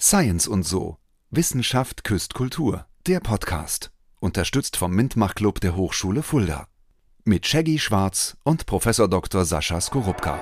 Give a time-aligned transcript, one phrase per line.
[0.00, 0.96] Science und so.
[1.30, 2.86] Wissenschaft küsst Kultur.
[3.08, 3.90] Der Podcast.
[4.20, 6.68] Unterstützt vom Mintmach Club der Hochschule Fulda.
[7.24, 9.44] Mit Shaggy Schwarz und Professor Dr.
[9.44, 10.38] Sascha Skorupka.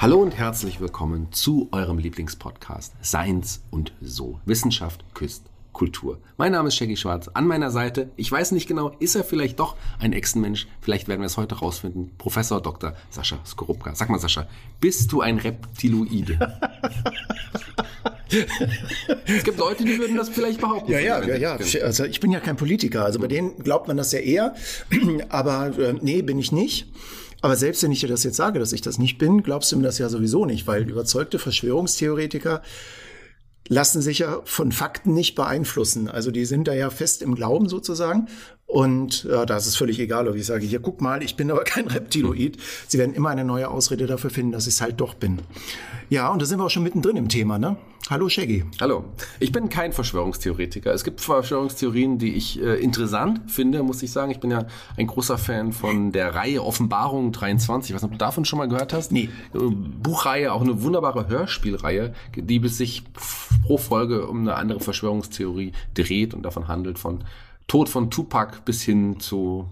[0.00, 4.40] Hallo und herzlich willkommen zu eurem Lieblingspodcast Science und so.
[4.46, 5.42] Wissenschaft küsst
[5.74, 6.18] Kultur.
[6.38, 7.28] Mein Name ist Shaggy Schwarz.
[7.28, 10.68] An meiner Seite, ich weiß nicht genau, ist er vielleicht doch ein Echsenmensch?
[10.80, 12.12] Vielleicht werden wir es heute rausfinden.
[12.16, 12.94] Professor Dr.
[13.10, 13.94] Sascha Skorupka.
[13.94, 14.48] Sag mal, Sascha,
[14.80, 16.58] bist du ein Reptiloide?
[19.26, 20.92] es gibt Leute, die würden das vielleicht behaupten.
[20.92, 21.58] Ja, ja, ja, ja.
[21.82, 23.04] Also ich bin ja kein Politiker.
[23.04, 24.54] Also bei denen glaubt man das ja eher.
[25.28, 26.86] Aber äh, nee, bin ich nicht.
[27.42, 29.76] Aber selbst wenn ich dir das jetzt sage, dass ich das nicht bin, glaubst du
[29.76, 32.62] mir das ja sowieso nicht, weil überzeugte Verschwörungstheoretiker
[33.68, 36.08] lassen sich ja von Fakten nicht beeinflussen.
[36.08, 38.28] Also die sind da ja fest im Glauben sozusagen.
[38.70, 41.50] Und äh, da ist es völlig egal, ob ich sage, hier guck mal, ich bin
[41.50, 42.56] aber kein Reptiloid.
[42.86, 45.40] Sie werden immer eine neue Ausrede dafür finden, dass ich es halt doch bin.
[46.08, 47.76] Ja, und da sind wir auch schon mittendrin im Thema, ne?
[48.08, 48.64] Hallo Shaggy.
[48.80, 49.04] Hallo.
[49.40, 50.92] Ich bin kein Verschwörungstheoretiker.
[50.92, 54.30] Es gibt Verschwörungstheorien, die ich äh, interessant finde, muss ich sagen.
[54.30, 57.92] Ich bin ja ein großer Fan von der Reihe Offenbarung 23.
[57.92, 59.10] Was du davon schon mal gehört hast?
[59.10, 59.30] Nee.
[59.52, 63.02] Äh, Buchreihe, auch eine wunderbare Hörspielreihe, die bis sich
[63.64, 67.24] pro Folge um eine andere Verschwörungstheorie dreht und davon handelt von
[67.70, 69.68] Tod von Tupac bis hin zu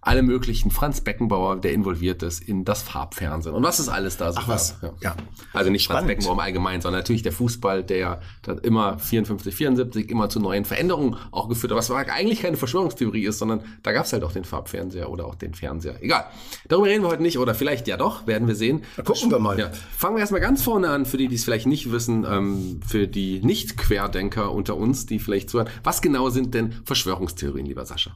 [0.00, 3.54] alle möglichen Franz Beckenbauer, der involviert ist in das Farbfernsehen.
[3.54, 4.38] Und was ist alles da so?
[4.40, 4.92] Ach was, ja.
[5.02, 5.16] ja.
[5.52, 6.02] Also nicht Spannend.
[6.02, 8.20] Franz Beckenbauer im Allgemeinen, sondern natürlich der Fußball, der
[8.62, 13.38] immer 54, 74 immer zu neuen Veränderungen auch geführt hat, was eigentlich keine Verschwörungstheorie ist,
[13.38, 16.00] sondern da gab es halt auch den Farbfernseher oder auch den Fernseher.
[16.00, 16.26] Egal.
[16.68, 18.84] Darüber reden wir heute nicht oder vielleicht ja doch, werden wir sehen.
[18.96, 19.58] Da gucken wir mal.
[19.58, 19.70] Ja.
[19.96, 23.08] Fangen wir erstmal ganz vorne an, für die, die es vielleicht nicht wissen, ähm, für
[23.08, 25.68] die Nicht-Querdenker unter uns, die vielleicht zuhören.
[25.82, 28.12] Was genau sind denn Verschwörungstheorien, lieber Sascha?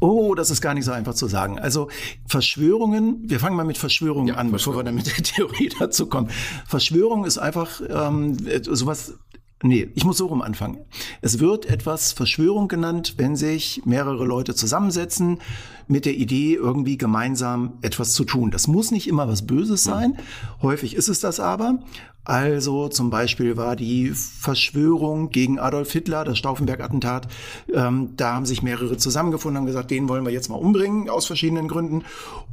[0.00, 1.58] Oh, das ist gar nicht so einfach zu sagen.
[1.58, 1.88] Also
[2.26, 6.06] Verschwörungen, wir fangen mal mit Verschwörungen ja, an, bevor wir dann mit der Theorie dazu
[6.06, 6.30] kommen.
[6.66, 9.14] Verschwörung ist einfach ähm, sowas
[9.62, 10.78] Nee, ich muss so rum anfangen.
[11.20, 15.40] Es wird etwas Verschwörung genannt, wenn sich mehrere Leute zusammensetzen
[15.88, 18.52] mit der Idee, irgendwie gemeinsam etwas zu tun.
[18.52, 20.14] Das muss nicht immer was Böses sein.
[20.16, 20.22] Ja.
[20.62, 21.80] Häufig ist es das aber.
[22.22, 27.26] Also zum Beispiel war die Verschwörung gegen Adolf Hitler, das Stauffenberg-Attentat.
[27.74, 31.26] Ähm, da haben sich mehrere zusammengefunden, haben gesagt, den wollen wir jetzt mal umbringen aus
[31.26, 32.04] verschiedenen Gründen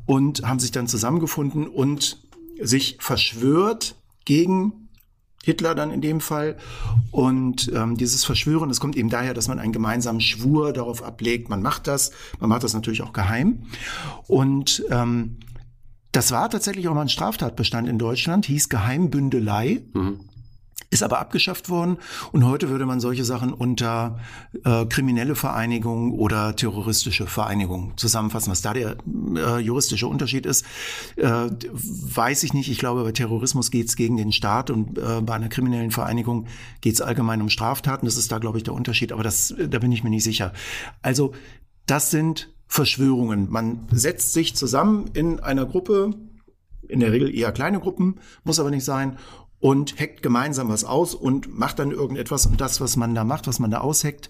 [0.05, 2.23] und haben sich dann zusammengefunden und
[2.59, 4.84] sich verschwört gegen
[5.45, 6.57] Hitler dann in dem Fall.
[7.11, 11.50] Und ähm, dieses Verschwören, das kommt eben daher, dass man einen gemeinsamen Schwur darauf ablegt,
[11.50, 13.59] man macht das, man macht das natürlich auch geheim.
[14.28, 15.38] Und ähm,
[16.11, 19.84] das war tatsächlich auch mal ein Straftatbestand in Deutschland, hieß Geheimbündelei.
[19.94, 20.22] Mhm
[20.95, 21.97] ist aber abgeschafft worden
[22.31, 24.17] und heute würde man solche Sachen unter
[24.63, 28.50] äh, kriminelle Vereinigung oder terroristische Vereinigung zusammenfassen.
[28.50, 28.95] Was da der
[29.35, 30.66] äh, juristische Unterschied ist,
[31.17, 32.69] äh, weiß ich nicht.
[32.72, 36.47] Ich glaube, bei Terrorismus geht es gegen den Staat und äh, bei einer kriminellen Vereinigung
[36.79, 38.05] geht es allgemein um Straftaten.
[38.05, 40.53] Das ist da, glaube ich, der Unterschied, aber das, da bin ich mir nicht sicher.
[41.01, 41.34] Also
[41.88, 43.50] das sind Verschwörungen.
[43.50, 46.16] Man setzt sich zusammen in einer Gruppe,
[46.88, 49.17] in der Regel eher kleine Gruppen, muss aber nicht sein,
[49.65, 53.47] und hackt gemeinsam was aus und macht dann irgendetwas und das, was man da macht,
[53.47, 54.29] was man da aushackt,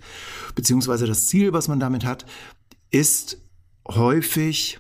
[0.56, 2.26] beziehungsweise das Ziel, was man damit hat,
[2.90, 3.44] ist
[3.86, 4.80] häufig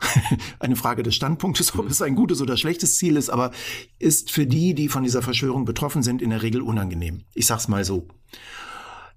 [0.58, 3.50] eine Frage des Standpunktes, ob es ein gutes oder schlechtes Ziel ist, aber
[3.98, 7.24] ist für die, die von dieser Verschwörung betroffen sind, in der Regel unangenehm.
[7.34, 8.08] Ich sag's mal so.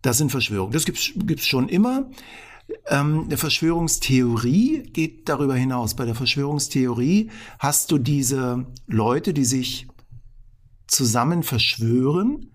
[0.01, 0.73] Das sind Verschwörungen.
[0.73, 2.11] Das gibt's, gibt's schon immer.
[2.87, 5.95] Ähm, eine Verschwörungstheorie geht darüber hinaus.
[5.95, 9.87] Bei der Verschwörungstheorie hast du diese Leute, die sich
[10.89, 12.51] zusammen verschwören.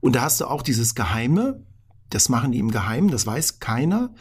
[0.00, 1.64] Und da hast du auch dieses Geheime.
[2.10, 4.14] Das machen die im Geheimen, das weiß keiner.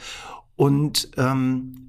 [0.56, 1.88] Und ähm,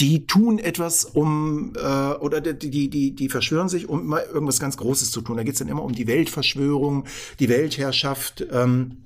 [0.00, 4.76] die tun etwas, um äh, oder die, die, die, verschwören sich, um immer irgendwas ganz
[4.76, 5.36] Großes zu tun.
[5.36, 7.04] Da geht es dann immer um die Weltverschwörung,
[7.38, 8.44] die Weltherrschaft.
[8.50, 9.04] Ähm,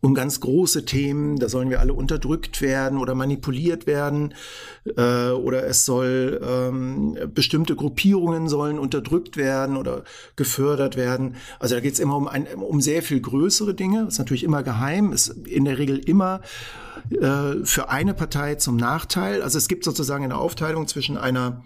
[0.00, 4.34] um ganz große Themen, da sollen wir alle unterdrückt werden oder manipuliert werden
[4.96, 10.04] äh, oder es soll ähm, bestimmte Gruppierungen sollen unterdrückt werden oder
[10.36, 11.36] gefördert werden.
[11.58, 14.06] Also da geht es immer um, ein, um sehr viel größere Dinge.
[14.08, 16.40] Ist natürlich immer geheim, ist in der Regel immer
[17.10, 19.42] äh, für eine Partei zum Nachteil.
[19.42, 21.64] Also es gibt sozusagen eine Aufteilung zwischen einer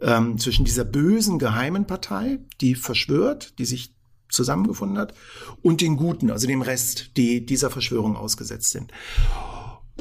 [0.00, 3.95] ähm, zwischen dieser bösen geheimen Partei, die verschwört, die sich
[4.28, 5.14] zusammengefunden hat,
[5.62, 8.92] und den Guten, also dem Rest, die dieser Verschwörung ausgesetzt sind.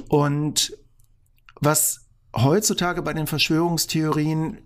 [0.09, 0.77] Und
[1.61, 4.59] was heutzutage bei den Verschwörungstheorien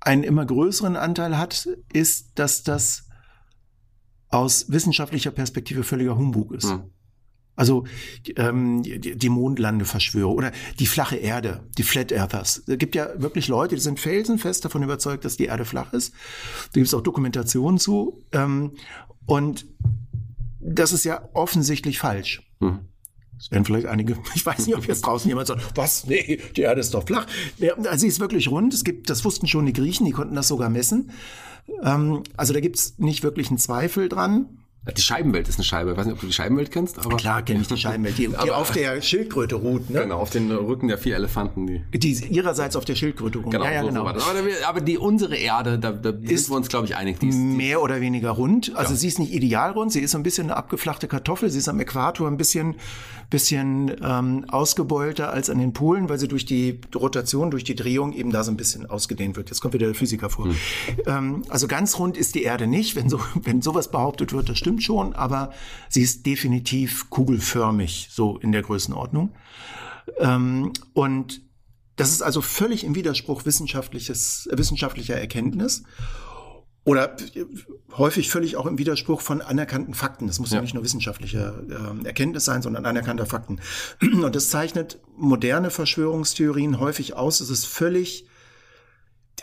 [0.00, 3.08] einen immer größeren Anteil hat, ist, dass das
[4.28, 6.70] aus wissenschaftlicher Perspektive völliger Humbug ist.
[6.70, 6.90] Hm.
[7.58, 7.84] Also
[8.36, 12.62] ähm, die, die Mondlandeverschwörer oder die flache Erde, die Flat Earthers.
[12.68, 16.14] Es gibt ja wirklich Leute, die sind felsenfest davon überzeugt, dass die Erde flach ist.
[16.72, 18.22] Da gibt es auch Dokumentationen zu.
[18.30, 18.74] Ähm,
[19.26, 19.66] und
[20.60, 22.48] das ist ja offensichtlich falsch.
[22.60, 22.78] Hm.
[23.36, 26.06] Es werden vielleicht einige, ich weiß nicht, ob jetzt draußen jemand sagt, was?
[26.06, 27.26] Nee, die Erde ist doch flach.
[27.60, 28.72] Also sie ist wirklich rund.
[28.72, 31.10] Es gibt, das wussten schon die Griechen, die konnten das sogar messen.
[31.82, 34.46] Ähm, also da gibt es nicht wirklich einen Zweifel dran.
[34.96, 35.92] Die Scheibenwelt ist eine Scheibe.
[35.92, 36.98] Ich weiß nicht, ob du die Scheibenwelt kennst.
[36.98, 39.90] Aber Klar kenne ich die Scheibenwelt, die, die auf der Schildkröte ruht.
[39.90, 40.02] Ne?
[40.02, 41.66] Genau, auf den Rücken der vier Elefanten.
[41.66, 43.50] Die, die ihrerseits auf der Schildkröte ruhen.
[43.50, 44.04] Genau, ja, ja, so genau.
[44.04, 47.20] So aber, aber, die unsere Erde, da, da ist sind wir uns, glaube ich, einig.
[47.20, 48.74] Die ist, mehr oder weniger rund.
[48.76, 48.98] Also ja.
[48.98, 51.50] sie ist nicht ideal rund, sie ist so ein bisschen eine abgeflachte Kartoffel.
[51.50, 52.76] Sie ist am Äquator ein bisschen,
[53.28, 58.14] bisschen ähm, ausgebeulter als an den Polen, weil sie durch die Rotation, durch die Drehung
[58.14, 59.50] eben da so ein bisschen ausgedehnt wird.
[59.50, 60.46] Jetzt kommt wieder der Physiker vor.
[60.46, 60.56] Hm.
[61.06, 62.96] Ähm, also ganz rund ist die Erde nicht.
[62.96, 65.52] Wenn, so, wenn sowas behauptet wird, das stimmt schon, aber
[65.88, 69.34] Sie ist definitiv kugelförmig, so in der Größenordnung.
[70.18, 71.42] Ähm, und
[71.96, 75.82] das ist also völlig im Widerspruch wissenschaftliches, wissenschaftlicher Erkenntnis
[76.84, 77.16] oder
[77.98, 80.26] häufig völlig auch im Widerspruch von anerkannten Fakten.
[80.26, 83.60] Das muss ja, ja nicht nur wissenschaftliche äh, Erkenntnis sein, sondern anerkannter Fakten.
[84.00, 87.40] Und das zeichnet moderne Verschwörungstheorien häufig aus.
[87.40, 88.26] Es ist völlig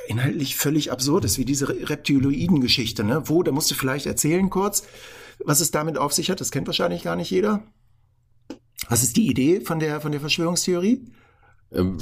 [0.08, 3.04] inhaltlich völlig absurd ist, wie diese Reptiloiden-Geschichte.
[3.04, 3.24] Ne?
[3.26, 4.84] Wo, da musst du vielleicht erzählen kurz,
[5.44, 7.64] was es damit auf sich hat, das kennt wahrscheinlich gar nicht jeder.
[8.90, 11.06] Was ist die Idee von der, von der Verschwörungstheorie?
[11.74, 11.98] Ähm,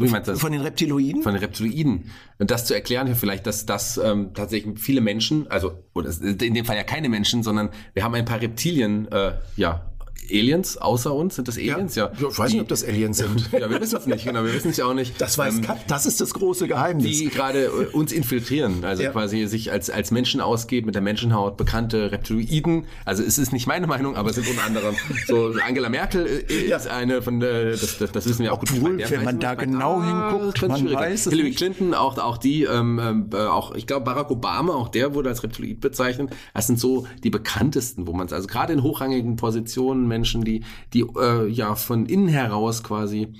[0.00, 0.40] wie meinst du das?
[0.40, 1.22] Von den Reptiloiden?
[1.22, 2.10] Von den Reptiloiden.
[2.38, 6.64] Und das zu erklären, vielleicht, dass das ähm, tatsächlich viele Menschen, also oder in dem
[6.64, 9.91] Fall ja keine Menschen, sondern wir haben ein paar Reptilien, äh, ja,
[10.30, 11.36] Aliens außer uns?
[11.36, 11.94] Sind das Aliens?
[11.94, 12.12] Ja.
[12.20, 12.28] ja.
[12.28, 13.50] Ich weiß die, nicht, ob das Aliens sind.
[13.52, 14.44] ja, wir wissen es nicht, genau.
[14.44, 15.20] Wir wissen es ja auch nicht.
[15.20, 17.18] Das weiß, ähm, das ist das große Geheimnis.
[17.18, 19.10] Die gerade äh, uns infiltrieren, also ja.
[19.10, 22.86] quasi sich als, als Menschen ausgeben, mit der Menschenhaut, bekannte Reptiloiden.
[23.04, 24.94] Also es ist nicht meine Meinung, aber es sind unter anderem
[25.26, 26.76] so Angela Merkel äh, ja.
[26.76, 28.70] ist eine von der, das, das, das wissen wir auch gut.
[28.72, 31.58] Obwohl, wenn man da genau ah, hinguckt, man weiß Hillary nicht.
[31.58, 35.42] Clinton, auch, auch die, ähm, äh, auch, ich glaube Barack Obama, auch der wurde als
[35.42, 36.30] Reptiloid bezeichnet.
[36.54, 40.62] Das sind so die bekanntesten, wo man es, also gerade in hochrangigen Positionen, Menschen, die,
[40.92, 43.32] die äh, ja von innen heraus quasi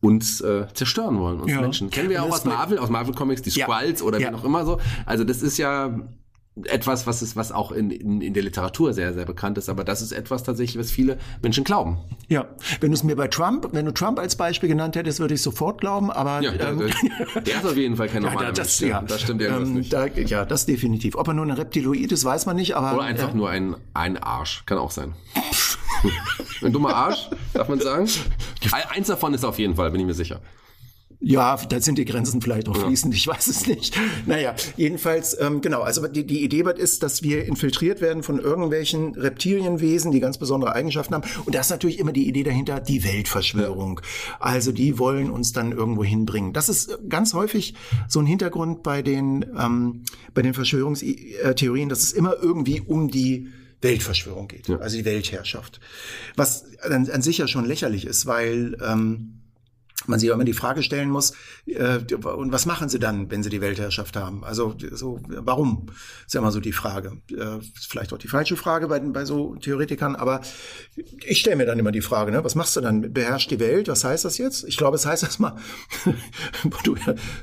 [0.00, 1.60] uns äh, zerstören wollen, uns ja.
[1.60, 1.90] Menschen.
[1.90, 4.06] Kennen wir auch aus Marvel, aus Marvel Comics, die Squalls ja.
[4.06, 4.30] oder ja.
[4.30, 4.78] wie auch immer so.
[5.06, 5.98] Also das ist ja
[6.64, 9.84] etwas, was ist, was auch in, in, in der Literatur sehr, sehr bekannt ist, aber
[9.84, 11.98] das ist etwas tatsächlich, was viele Menschen glauben.
[12.28, 12.46] Ja,
[12.80, 15.42] wenn du es mir bei Trump, wenn du Trump als Beispiel genannt hättest, würde ich
[15.42, 18.80] sofort glauben, aber ja, ähm, der, der ist auf jeden Fall kein normaler ja, das,
[18.80, 18.90] Mensch.
[18.90, 19.92] Ja, das stimmt irgendwas ähm, nicht.
[19.92, 21.14] Da, ja, das definitiv.
[21.16, 23.76] Ob er nur ein Reptiloid ist, weiß man nicht, aber oder einfach äh, nur ein
[23.92, 25.12] ein Arsch, kann auch sein.
[26.62, 28.08] ein dummer Arsch, darf man sagen.
[28.90, 30.40] Eins davon ist auf jeden Fall, bin ich mir sicher.
[31.18, 33.98] Ja, da sind die Grenzen vielleicht auch fließend, ich weiß es nicht.
[34.26, 39.14] Naja, jedenfalls, ähm, genau, also die, die Idee ist, dass wir infiltriert werden von irgendwelchen
[39.14, 41.28] Reptilienwesen, die ganz besondere Eigenschaften haben.
[41.46, 44.00] Und da ist natürlich immer die Idee dahinter, die Weltverschwörung.
[44.40, 46.52] Also die wollen uns dann irgendwo hinbringen.
[46.52, 47.74] Das ist ganz häufig
[48.08, 50.02] so ein Hintergrund bei den, ähm,
[50.34, 53.48] bei den Verschwörungstheorien, dass es immer irgendwie um die
[53.88, 54.78] Weltverschwörung geht, ja.
[54.78, 55.80] also die Weltherrschaft.
[56.36, 59.40] Was an, an sich ja schon lächerlich ist, weil ähm,
[60.04, 61.32] man sich immer die Frage stellen muss,
[61.66, 64.44] äh, und was machen sie dann, wenn sie die Weltherrschaft haben?
[64.44, 65.86] Also so, warum?
[66.26, 67.12] Ist ja immer so die Frage.
[67.30, 70.42] Äh, vielleicht auch die falsche Frage bei, bei so Theoretikern, aber
[71.26, 73.12] ich stelle mir dann immer die Frage, ne, was machst du dann?
[73.12, 73.88] Beherrscht die Welt?
[73.88, 74.64] Was heißt das jetzt?
[74.64, 75.56] Ich glaube, es heißt erstmal,
[76.84, 76.96] du,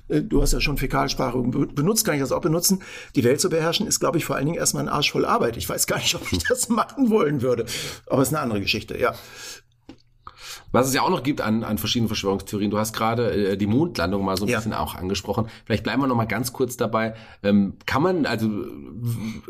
[0.10, 2.84] äh, du hast ja schon Fäkalsprache benutzt, kann ich das auch benutzen.
[3.16, 5.58] Die Welt zu beherrschen ist, glaube ich, vor allen Dingen erstmal ein Arsch voll Arbeit.
[5.58, 7.66] Ich weiß gar nicht, ob ich das machen wollen würde.
[8.06, 9.16] Aber es ist eine andere Geschichte, ja.
[10.74, 12.72] Was es ja auch noch gibt an, an verschiedenen Verschwörungstheorien.
[12.72, 14.58] Du hast gerade äh, die Mondlandung mal so ein ja.
[14.58, 15.48] bisschen auch angesprochen.
[15.66, 17.14] Vielleicht bleiben wir noch mal ganz kurz dabei.
[17.44, 18.50] Ähm, kann man, also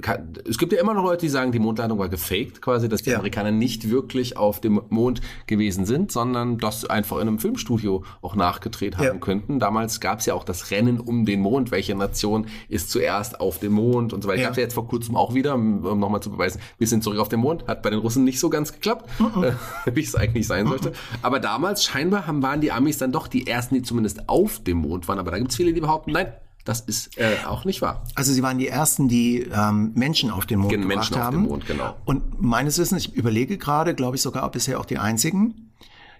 [0.01, 3.03] kann, es gibt ja immer noch Leute, die sagen, die Mondlandung war gefaked, quasi, dass
[3.03, 3.15] die ja.
[3.15, 8.35] Amerikaner nicht wirklich auf dem Mond gewesen sind, sondern das einfach in einem Filmstudio auch
[8.35, 9.13] nachgedreht haben ja.
[9.13, 9.59] könnten.
[9.59, 11.71] Damals gab es ja auch das Rennen um den Mond.
[11.71, 14.41] Welche Nation ist zuerst auf dem Mond und so weiter.
[14.41, 14.47] Ja.
[14.47, 17.19] Gab es ja jetzt vor kurzem auch wieder, um nochmal zu beweisen, wir sind zurück
[17.19, 17.65] auf dem Mond.
[17.65, 19.53] Hat bei den Russen nicht so ganz geklappt, mhm.
[19.95, 20.91] wie es eigentlich sein sollte.
[21.21, 24.77] Aber damals scheinbar haben, waren die Amis dann doch die ersten, die zumindest auf dem
[24.77, 25.19] Mond waren.
[25.19, 26.33] Aber da gibt es viele, die behaupten, nein,
[26.65, 28.03] das ist äh, auch nicht wahr.
[28.15, 31.37] Also sie waren die ersten, die ähm, Menschen auf den Mond Gen gebracht Menschen haben.
[31.37, 31.95] Auf dem Mond, genau.
[32.05, 35.71] Und meines Wissens, ich überlege gerade, glaube ich sogar bisher auch die einzigen.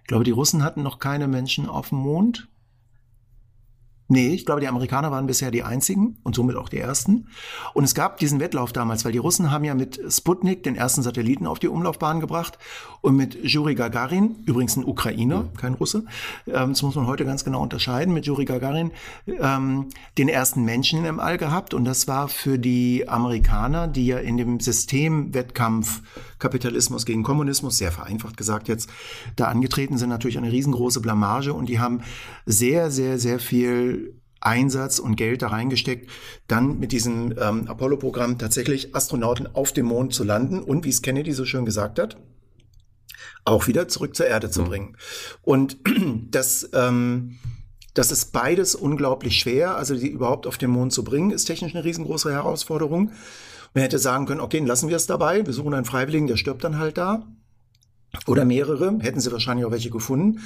[0.02, 2.50] Ich glaube, die Russen hatten noch keine Menschen auf dem Mond.
[4.10, 7.28] Nee, ich glaube, die Amerikaner waren bisher die einzigen und somit auch die ersten.
[7.74, 11.04] Und es gab diesen Wettlauf damals, weil die Russen haben ja mit Sputnik den ersten
[11.04, 12.58] Satelliten auf die Umlaufbahn gebracht
[13.02, 16.06] und mit Juri Gagarin, übrigens ein Ukrainer, kein Russe,
[16.48, 18.92] ähm, das muss man heute ganz genau unterscheiden, mit Juri Gagarin
[19.26, 21.74] ähm, den ersten Menschen im All gehabt.
[21.74, 26.02] Und das war für die Amerikaner, die ja in dem Systemwettkampf
[26.40, 28.90] Kapitalismus gegen Kommunismus, sehr vereinfacht gesagt jetzt,
[29.38, 32.02] da angetreten sind, natürlich eine riesengroße Blamage und die haben
[32.46, 34.03] sehr, sehr, sehr viel
[34.46, 36.10] Einsatz und Geld da reingesteckt,
[36.48, 41.02] dann mit diesem ähm, Apollo-Programm tatsächlich Astronauten auf dem Mond zu landen und, wie es
[41.02, 42.18] Kennedy so schön gesagt hat,
[43.46, 44.68] auch wieder zurück zur Erde zu mhm.
[44.68, 44.98] bringen.
[45.42, 45.78] Und
[46.32, 47.38] das, ähm,
[47.94, 49.76] das ist beides unglaublich schwer.
[49.76, 53.12] Also die überhaupt auf den Mond zu bringen, ist technisch eine riesengroße Herausforderung.
[53.74, 56.64] Man hätte sagen können, okay, lassen wir es dabei, wir suchen einen Freiwilligen, der stirbt
[56.64, 57.28] dann halt da.
[58.28, 60.42] Oder mehrere, hätten sie wahrscheinlich auch welche gefunden.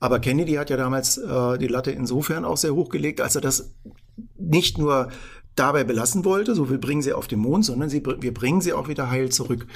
[0.00, 3.42] Aber Kennedy hat ja damals äh, die Latte insofern auch sehr hoch gelegt, als er
[3.42, 3.72] das
[4.38, 5.10] nicht nur
[5.54, 8.72] dabei belassen wollte, so wir bringen sie auf den Mond, sondern sie, wir bringen sie
[8.72, 9.66] auch wieder heil zurück.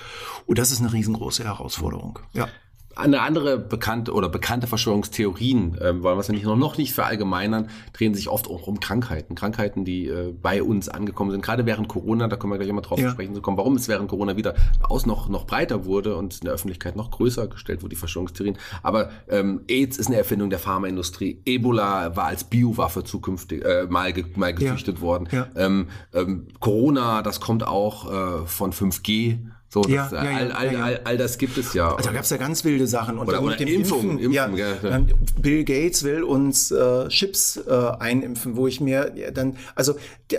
[0.46, 2.18] Und das ist eine riesengroße Herausforderung.
[2.32, 2.48] Ja.
[2.96, 6.92] Eine andere bekannte oder bekannte Verschwörungstheorien, äh, wollen wir es ja nicht, noch, noch nicht
[6.92, 9.34] verallgemeinern, drehen sich oft auch um Krankheiten.
[9.34, 11.42] Krankheiten, die äh, bei uns angekommen sind.
[11.42, 13.10] Gerade während Corona, da können wir gleich immer drauf ja.
[13.10, 16.44] sprechen zu kommen, warum es während Corona wieder aus noch, noch breiter wurde und in
[16.44, 18.58] der Öffentlichkeit noch größer gestellt wurde, die Verschwörungstheorien.
[18.82, 21.40] Aber ähm, AIDS ist eine Erfindung der Pharmaindustrie.
[21.44, 25.02] Ebola war als Biowaffe zukünftig äh, mal, ge, mal gezüchtet ja.
[25.02, 25.28] worden.
[25.30, 25.48] Ja.
[25.56, 29.38] Ähm, ähm, Corona, das kommt auch äh, von 5G.
[29.74, 31.96] So, das, ja, ja, all, all, all, all, das gibt es ja.
[31.96, 33.18] Also da gab es ja ganz wilde Sachen.
[33.18, 34.20] Und oder, oder dem Impfung.
[34.20, 35.00] Impfen, Impfen ja,
[35.40, 39.96] Bill Gates will uns äh, Chips äh, einimpfen, wo ich mir ja, dann, also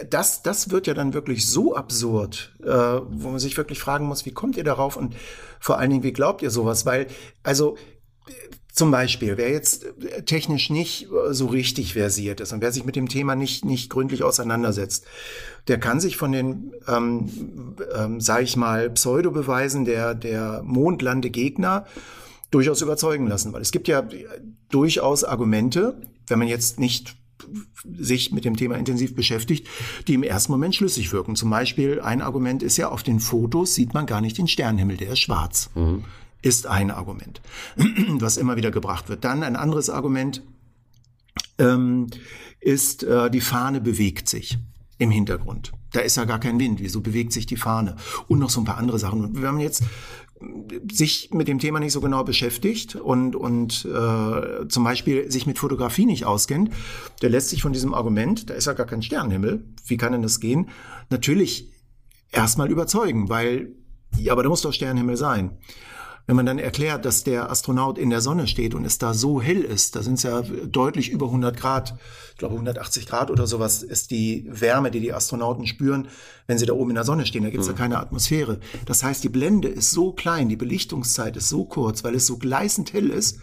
[0.10, 4.26] das, das wird ja dann wirklich so absurd, äh, wo man sich wirklich fragen muss,
[4.26, 5.18] wie kommt ihr darauf und
[5.60, 6.86] vor allen Dingen, wie glaubt ihr sowas?
[6.86, 7.08] Weil,
[7.44, 7.76] also
[8.76, 12.84] zum Beispiel, wer jetzt äh, technisch nicht äh, so richtig versiert ist und wer sich
[12.84, 15.06] mit dem Thema nicht, nicht gründlich auseinandersetzt,
[15.70, 17.30] der kann sich von den, ähm,
[17.96, 21.86] ähm, sage ich mal, Pseudo-Beweisen der, der Mondlandegegner
[22.52, 23.54] durchaus überzeugen lassen.
[23.54, 24.08] Weil es gibt ja
[24.70, 27.16] durchaus Argumente, wenn man jetzt nicht
[27.98, 29.68] sich mit dem Thema intensiv beschäftigt,
[30.08, 31.36] die im ersten Moment schlüssig wirken.
[31.36, 34.98] Zum Beispiel ein Argument ist ja, auf den Fotos sieht man gar nicht den Sternenhimmel,
[34.98, 35.70] der ist schwarz.
[35.76, 36.04] Mhm
[36.46, 37.42] ist ein Argument,
[38.20, 39.24] was immer wieder gebracht wird.
[39.24, 40.44] Dann ein anderes Argument
[41.58, 42.08] ähm,
[42.60, 44.60] ist, äh, die Fahne bewegt sich
[45.00, 45.72] im Hintergrund.
[45.92, 46.80] Da ist ja gar kein Wind.
[46.82, 47.96] Wieso bewegt sich die Fahne?
[48.28, 49.26] Und noch so ein paar andere Sachen.
[49.26, 49.84] Und wenn man jetzt
[50.92, 55.58] sich mit dem Thema nicht so genau beschäftigt und, und äh, zum Beispiel sich mit
[55.58, 56.70] Fotografie nicht auskennt,
[57.24, 60.22] der lässt sich von diesem Argument, da ist ja gar kein Sternenhimmel, wie kann denn
[60.22, 60.70] das gehen,
[61.10, 61.72] natürlich
[62.32, 63.72] erstmal überzeugen, weil,
[64.18, 65.58] ja, aber da muss doch Sternenhimmel sein.
[66.28, 69.42] Wenn man dann erklärt, dass der Astronaut in der Sonne steht und es da so
[69.42, 71.96] hell ist, da sind es ja deutlich über 100 Grad,
[72.32, 76.08] ich glaube 180 Grad oder sowas ist die Wärme, die die Astronauten spüren,
[76.48, 77.44] wenn sie da oben in der Sonne stehen.
[77.44, 77.76] Da gibt es mhm.
[77.76, 78.60] ja keine Atmosphäre.
[78.88, 82.38] Das heißt, die Blende ist so klein, die Belichtungszeit ist so kurz, weil es so
[82.38, 83.40] gleißend hell ist,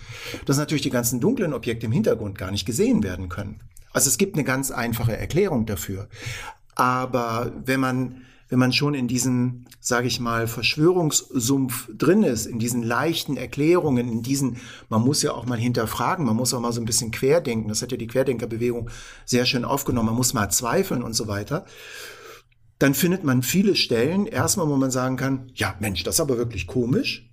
[0.47, 3.61] dass natürlich die ganzen dunklen Objekte im Hintergrund gar nicht gesehen werden können.
[3.93, 6.09] Also es gibt eine ganz einfache Erklärung dafür.
[6.75, 12.59] Aber wenn man wenn man schon in diesem, sage ich mal, Verschwörungssumpf drin ist, in
[12.59, 14.59] diesen leichten Erklärungen, in diesen,
[14.91, 17.81] man muss ja auch mal hinterfragen, man muss auch mal so ein bisschen querdenken, das
[17.81, 18.91] hat ja die Querdenkerbewegung
[19.25, 21.65] sehr schön aufgenommen, man muss mal zweifeln und so weiter,
[22.79, 26.37] dann findet man viele Stellen, erstmal, wo man sagen kann, ja Mensch, das ist aber
[26.37, 27.33] wirklich komisch,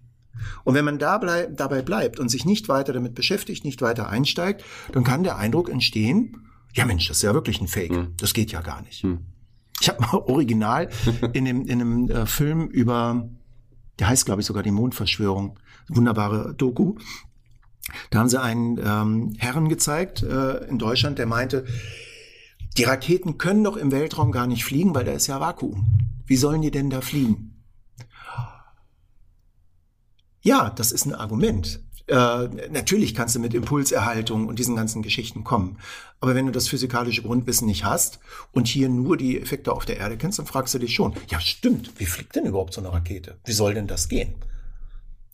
[0.63, 4.07] und wenn man da bleib, dabei bleibt und sich nicht weiter damit beschäftigt, nicht weiter
[4.07, 7.91] einsteigt, dann kann der Eindruck entstehen, ja Mensch, das ist ja wirklich ein Fake.
[7.91, 8.13] Hm.
[8.15, 9.03] Das geht ja gar nicht.
[9.03, 9.25] Hm.
[9.81, 10.89] Ich habe mal original
[11.33, 13.29] in, dem, in einem äh, Film über,
[13.99, 16.95] der heißt glaube ich sogar die Mondverschwörung, wunderbare Doku.
[18.11, 21.65] Da haben sie einen ähm, Herren gezeigt äh, in Deutschland, der meinte,
[22.77, 25.87] die Raketen können doch im Weltraum gar nicht fliegen, weil da ist ja Vakuum.
[26.25, 27.63] Wie sollen die denn da fliegen?
[30.41, 31.83] Ja, das ist ein Argument.
[32.09, 35.77] Äh, natürlich kannst du mit Impulserhaltung und diesen ganzen Geschichten kommen.
[36.19, 38.19] Aber wenn du das physikalische Grundwissen nicht hast
[38.51, 41.39] und hier nur die Effekte auf der Erde kennst, dann fragst du dich schon, ja
[41.39, 43.37] stimmt, wie fliegt denn überhaupt so eine Rakete?
[43.45, 44.33] Wie soll denn das gehen?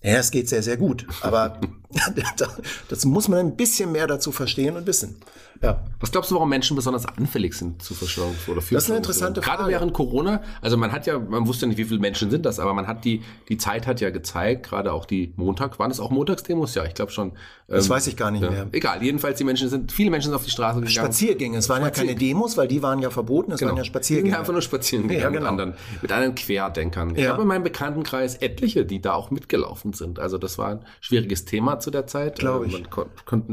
[0.04, 1.08] Ja, es geht sehr, sehr gut.
[1.22, 1.60] Aber
[2.90, 5.18] das muss man ein bisschen mehr dazu verstehen und wissen.
[5.62, 5.84] Ja.
[6.00, 8.98] Was glaubst du, warum Menschen besonders anfällig sind zu Verschwörungs- oder für Das ist eine
[8.98, 9.58] interessante Frage.
[9.58, 12.60] Gerade während Corona, also man hat ja, man wusste nicht, wie viele Menschen sind das,
[12.60, 16.00] aber man hat die, die Zeit hat ja gezeigt, gerade auch die Montag, waren es
[16.00, 16.76] auch Montagsdemos?
[16.76, 17.32] Ja, ich glaube schon.
[17.68, 18.52] Das ähm, weiß ich gar nicht ja.
[18.52, 18.68] mehr.
[18.74, 20.94] Egal, jedenfalls die Menschen sind, viele Menschen sind auf die Straße gegangen.
[20.94, 23.72] Spaziergänge, es waren Spazier ja keine Demos, weil die waren ja verboten, es genau.
[23.72, 24.32] waren ja Spaziergänge.
[24.32, 25.32] Ja, einfach nur spazieren ja, genau.
[25.32, 27.16] mit anderen, mit anderen Querdenkern.
[27.16, 30.20] Ich habe in meinem Bekanntenkreis etliche, die da auch mitgelaufen sind.
[30.20, 32.40] Also das war ein schwieriges Thema zu der Zeit.
[32.40, 32.74] Glaube äh, ich.
[32.74, 33.52] Man kon konnte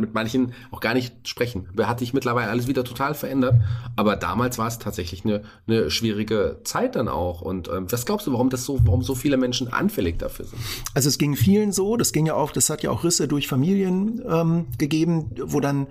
[0.00, 1.68] mit manchen auch gar nicht sprechen.
[1.80, 3.54] Hat sich mittlerweile alles wieder total verändert.
[3.94, 7.40] Aber damals war es tatsächlich eine, eine schwierige Zeit dann auch.
[7.40, 10.58] Und ähm, was glaubst du, warum das so, warum so viele Menschen anfällig dafür sind?
[10.94, 13.46] Also es ging vielen so, das ging ja auch, das hat ja auch Risse durch
[13.46, 15.86] Familien ähm, gegeben, wo dann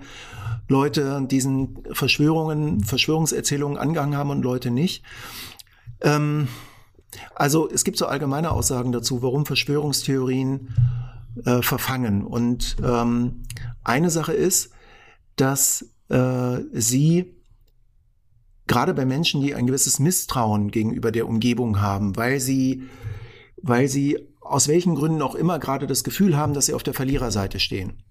[0.68, 5.04] Leute diesen Verschwörungen, Verschwörungserzählungen angehangen haben und Leute nicht.
[6.00, 6.48] Ähm,
[7.34, 10.74] also es gibt so allgemeine Aussagen dazu, warum Verschwörungstheorien
[11.44, 12.24] äh, verfangen.
[12.24, 13.42] Und ähm,
[13.82, 14.70] eine Sache ist,
[15.36, 17.34] dass äh, sie
[18.66, 22.84] gerade bei Menschen, die ein gewisses Misstrauen gegenüber der Umgebung haben, weil sie,
[23.62, 26.94] weil sie aus welchen Gründen auch immer gerade das Gefühl haben, dass sie auf der
[26.94, 28.04] Verliererseite stehen.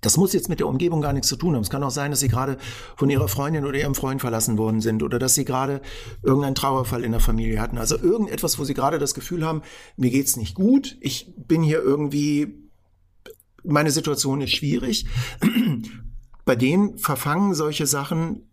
[0.00, 1.62] Das muss jetzt mit der Umgebung gar nichts zu tun haben.
[1.62, 2.56] Es kann auch sein, dass sie gerade
[2.96, 5.80] von ihrer Freundin oder ihrem Freund verlassen worden sind oder dass sie gerade
[6.22, 7.78] irgendeinen Trauerfall in der Familie hatten.
[7.78, 9.62] Also irgendetwas, wo sie gerade das Gefühl haben,
[9.96, 12.68] mir geht's nicht gut, ich bin hier irgendwie,
[13.64, 15.06] meine Situation ist schwierig.
[16.44, 18.48] Bei denen verfangen solche Sachen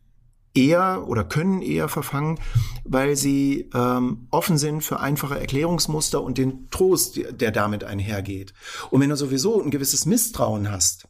[0.56, 2.40] eher oder können eher verfangen,
[2.84, 8.54] weil sie ähm, offen sind für einfache Erklärungsmuster und den Trost, der damit einhergeht.
[8.90, 11.08] Und wenn du sowieso ein gewisses Misstrauen hast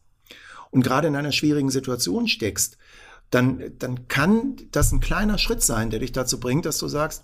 [0.70, 2.78] und gerade in einer schwierigen Situation steckst,
[3.30, 7.22] dann, dann kann das ein kleiner Schritt sein, der dich dazu bringt, dass du sagst,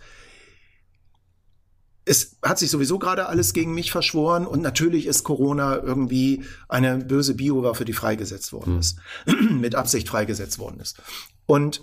[2.08, 6.98] es hat sich sowieso gerade alles gegen mich verschworen und natürlich ist Corona irgendwie eine
[6.98, 8.98] böse Biowaffe, die freigesetzt worden ist,
[9.50, 11.02] mit Absicht freigesetzt worden ist.
[11.46, 11.82] Und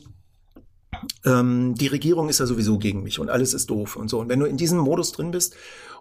[1.25, 4.19] ähm, die Regierung ist ja sowieso gegen mich und alles ist doof und so.
[4.19, 5.55] Und wenn du in diesem Modus drin bist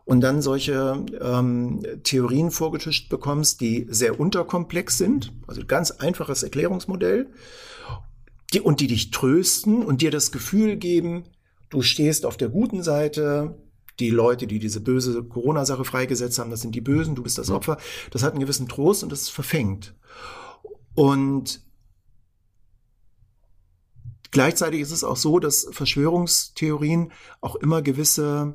[0.05, 7.29] und dann solche ähm, Theorien vorgetischt bekommst, die sehr unterkomplex sind, also ganz einfaches Erklärungsmodell,
[8.53, 11.25] die, und die dich trösten und dir das Gefühl geben,
[11.71, 13.57] du stehst auf der guten Seite,
[13.99, 17.51] die Leute, die diese böse Corona-Sache freigesetzt haben, das sind die Bösen, du bist das
[17.51, 17.79] Opfer,
[18.11, 19.95] das hat einen gewissen Trost und das verfängt.
[20.95, 21.63] Und
[24.33, 28.55] Gleichzeitig ist es auch so, dass Verschwörungstheorien auch immer gewisse,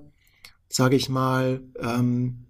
[0.67, 2.48] sage ich mal, ähm,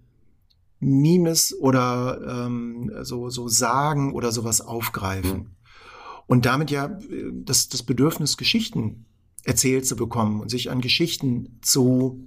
[0.80, 5.38] Mimes oder ähm, so, so Sagen oder sowas aufgreifen.
[5.38, 5.50] Mhm.
[6.26, 6.98] Und damit ja
[7.32, 9.06] das, das Bedürfnis, Geschichten
[9.44, 12.24] erzählt zu bekommen und sich an Geschichten zu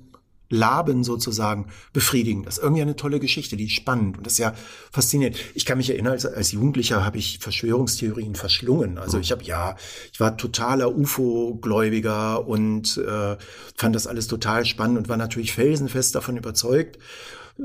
[0.51, 2.43] Laben sozusagen befriedigen.
[2.43, 4.53] Das ist irgendwie eine tolle Geschichte, die ist spannend und das ist ja
[4.91, 5.37] faszinierend.
[5.55, 8.97] Ich kann mich erinnern, als, als Jugendlicher habe ich Verschwörungstheorien verschlungen.
[8.97, 9.75] Also ich habe ja,
[10.11, 13.37] ich war totaler UFO-Gläubiger und äh,
[13.75, 16.99] fand das alles total spannend und war natürlich felsenfest davon überzeugt.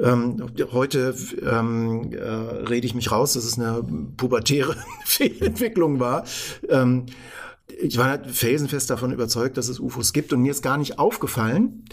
[0.03, 3.85] Ähm, heute ähm, äh, rede ich mich raus, dass es eine
[4.17, 6.25] pubertäre Fehlentwicklung war.
[6.69, 7.07] Ähm,
[7.79, 11.85] ich war felsenfest davon überzeugt, dass es UFOs gibt und mir ist gar nicht aufgefallen,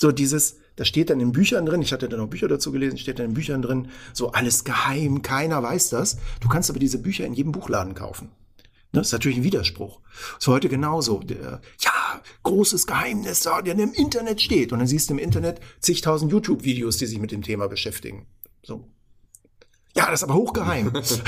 [0.00, 2.96] so dieses, da steht dann in Büchern drin, ich hatte dann auch Bücher dazu gelesen,
[2.96, 6.16] steht dann in Büchern drin, so alles geheim, keiner weiß das.
[6.40, 8.30] Du kannst aber diese Bücher in jedem Buchladen kaufen.
[8.92, 10.00] Das ist natürlich ein Widerspruch.
[10.38, 11.20] Ist heute genauso.
[11.28, 11.60] Ja,
[12.42, 14.72] großes Geheimnis, der im Internet steht.
[14.72, 18.26] Und dann siehst du im Internet zigtausend YouTube-Videos, die sich mit dem Thema beschäftigen.
[18.62, 18.88] So.
[19.96, 20.92] Ja, das ist aber hochgeheim.
[20.92, 21.20] das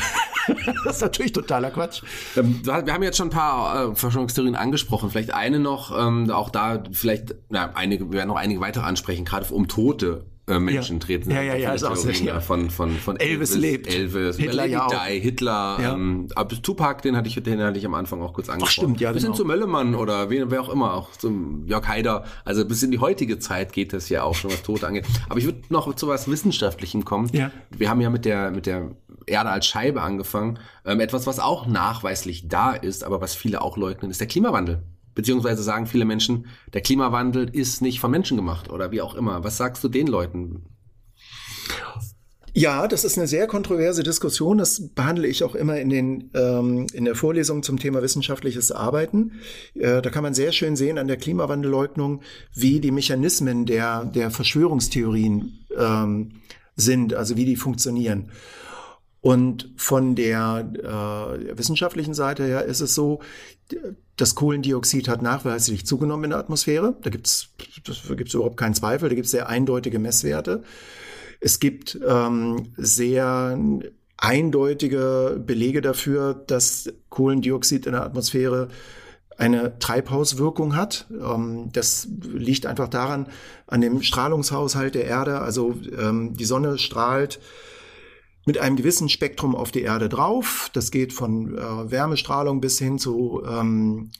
[0.87, 2.03] ist natürlich totaler Quatsch.
[2.37, 5.11] Ähm, wir haben jetzt schon ein paar äh, Verschwörungstheorien angesprochen.
[5.11, 9.25] Vielleicht eine noch, ähm, auch da vielleicht, na, einige, wir werden noch einige weitere ansprechen,
[9.25, 11.07] gerade um Tote äh, Menschen ja.
[11.07, 11.31] treten.
[11.31, 12.41] Ja, ja, ja, ist auch sehr, ja.
[12.41, 13.95] Von, von, von Elvis, Elvis lebt.
[13.95, 15.95] Elvis, Hitler Lady ja Di, Hitler, ja.
[15.95, 18.67] ähm, aber Tupac, den hatte ich, den hatte ich am Anfang auch kurz angesprochen.
[18.67, 19.35] Ach, stimmt, ja, Bis genau.
[19.35, 22.25] hin zu Möllemann oder wer, wer auch immer, auch zum Jörg Haider.
[22.45, 25.07] Also bis in die heutige Zeit geht das ja auch schon, was Tote angeht.
[25.29, 27.31] Aber ich würde noch zu was Wissenschaftlichem kommen.
[27.33, 27.53] Ja.
[27.71, 28.91] Wir haben ja mit der, mit der
[29.27, 30.59] Erde als Scheibe angefangen.
[30.85, 34.83] Ähm, etwas, was auch nachweislich da ist, aber was viele auch leugnen, ist der Klimawandel.
[35.15, 39.45] Beziehungsweise sagen viele Menschen, der Klimawandel ist nicht von Menschen gemacht oder wie auch immer.
[39.45, 40.65] Was sagst du den Leuten?
[42.55, 44.59] Ja, das ist eine sehr kontroverse Diskussion.
[44.59, 49.41] Das behandle ich auch immer in, den, ähm, in der Vorlesung zum Thema wissenschaftliches Arbeiten.
[49.75, 52.21] Äh, da kann man sehr schön sehen an der Klimawandelleugnung,
[52.55, 56.43] wie die Mechanismen der, der Verschwörungstheorien ähm,
[56.77, 58.31] sind, also wie die funktionieren.
[59.23, 63.21] Und von der äh, wissenschaftlichen Seite her ist es so,
[64.17, 66.97] das Kohlendioxid hat nachweislich zugenommen in der Atmosphäre.
[67.03, 67.51] Da gibt's
[67.85, 69.09] da gibt's überhaupt keinen Zweifel.
[69.09, 70.65] Da gibt's sehr eindeutige Messwerte.
[71.39, 73.59] Es gibt ähm, sehr
[74.17, 78.69] eindeutige Belege dafür, dass Kohlendioxid in der Atmosphäre
[79.39, 81.07] eine Treibhauswirkung hat.
[81.11, 83.29] Ähm, das liegt einfach daran,
[83.69, 85.41] an dem Strahlungshaushalt der Erde.
[85.41, 87.41] Also ähm, die Sonne strahlt
[88.45, 90.71] mit einem gewissen Spektrum auf die Erde drauf.
[90.73, 94.11] Das geht von äh, Wärmestrahlung bis hin zu ähm,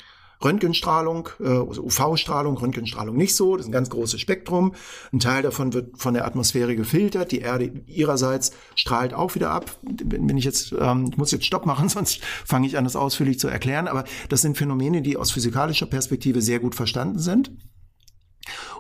[0.45, 3.57] Röntgenstrahlung, äh, UV-Strahlung, Röntgenstrahlung nicht so.
[3.57, 4.75] Das ist ein ganz großes Spektrum.
[5.13, 7.33] Ein Teil davon wird von der Atmosphäre gefiltert.
[7.33, 9.77] Die Erde ihrerseits strahlt auch wieder ab.
[9.83, 13.39] Wenn ich jetzt, ähm, ich muss jetzt Stopp machen, sonst fange ich an, das ausführlich
[13.39, 13.89] zu erklären.
[13.89, 17.53] Aber das sind Phänomene, die aus physikalischer Perspektive sehr gut verstanden sind.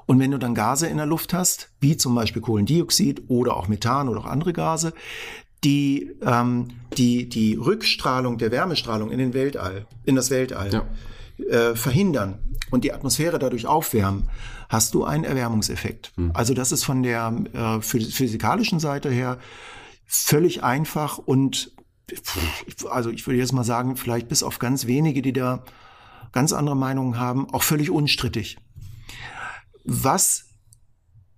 [0.06, 3.68] Und wenn du dann Gase in der Luft hast, wie zum Beispiel Kohlendioxid oder auch
[3.68, 4.92] Methan oder auch andere Gase,
[5.64, 10.72] die ähm, die die Rückstrahlung der Wärmestrahlung in den Weltall, in das Weltall
[11.38, 11.44] ja.
[11.44, 12.38] äh, verhindern
[12.70, 14.28] und die Atmosphäre dadurch aufwärmen,
[14.68, 16.12] hast du einen Erwärmungseffekt.
[16.16, 16.32] Mhm.
[16.34, 19.38] Also das ist von der äh, physikalischen Seite her
[20.06, 21.72] völlig einfach und
[22.90, 25.64] also ich würde jetzt mal sagen, vielleicht bis auf ganz wenige, die da
[26.32, 28.58] ganz andere Meinungen haben, auch völlig unstrittig.
[29.84, 30.46] Was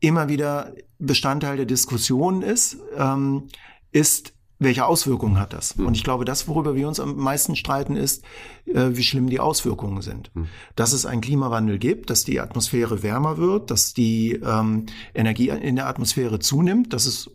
[0.01, 3.49] immer wieder Bestandteil der Diskussion ist, ähm,
[3.91, 5.77] ist, welche Auswirkungen hat das?
[5.77, 5.87] Mhm.
[5.87, 8.25] Und ich glaube, das, worüber wir uns am meisten streiten, ist,
[8.67, 10.31] äh, wie schlimm die Auswirkungen sind.
[10.35, 10.49] Mhm.
[10.77, 15.77] Dass es einen Klimawandel gibt, dass die Atmosphäre wärmer wird, dass die ähm, Energie in
[15.77, 17.31] der Atmosphäre zunimmt, das ist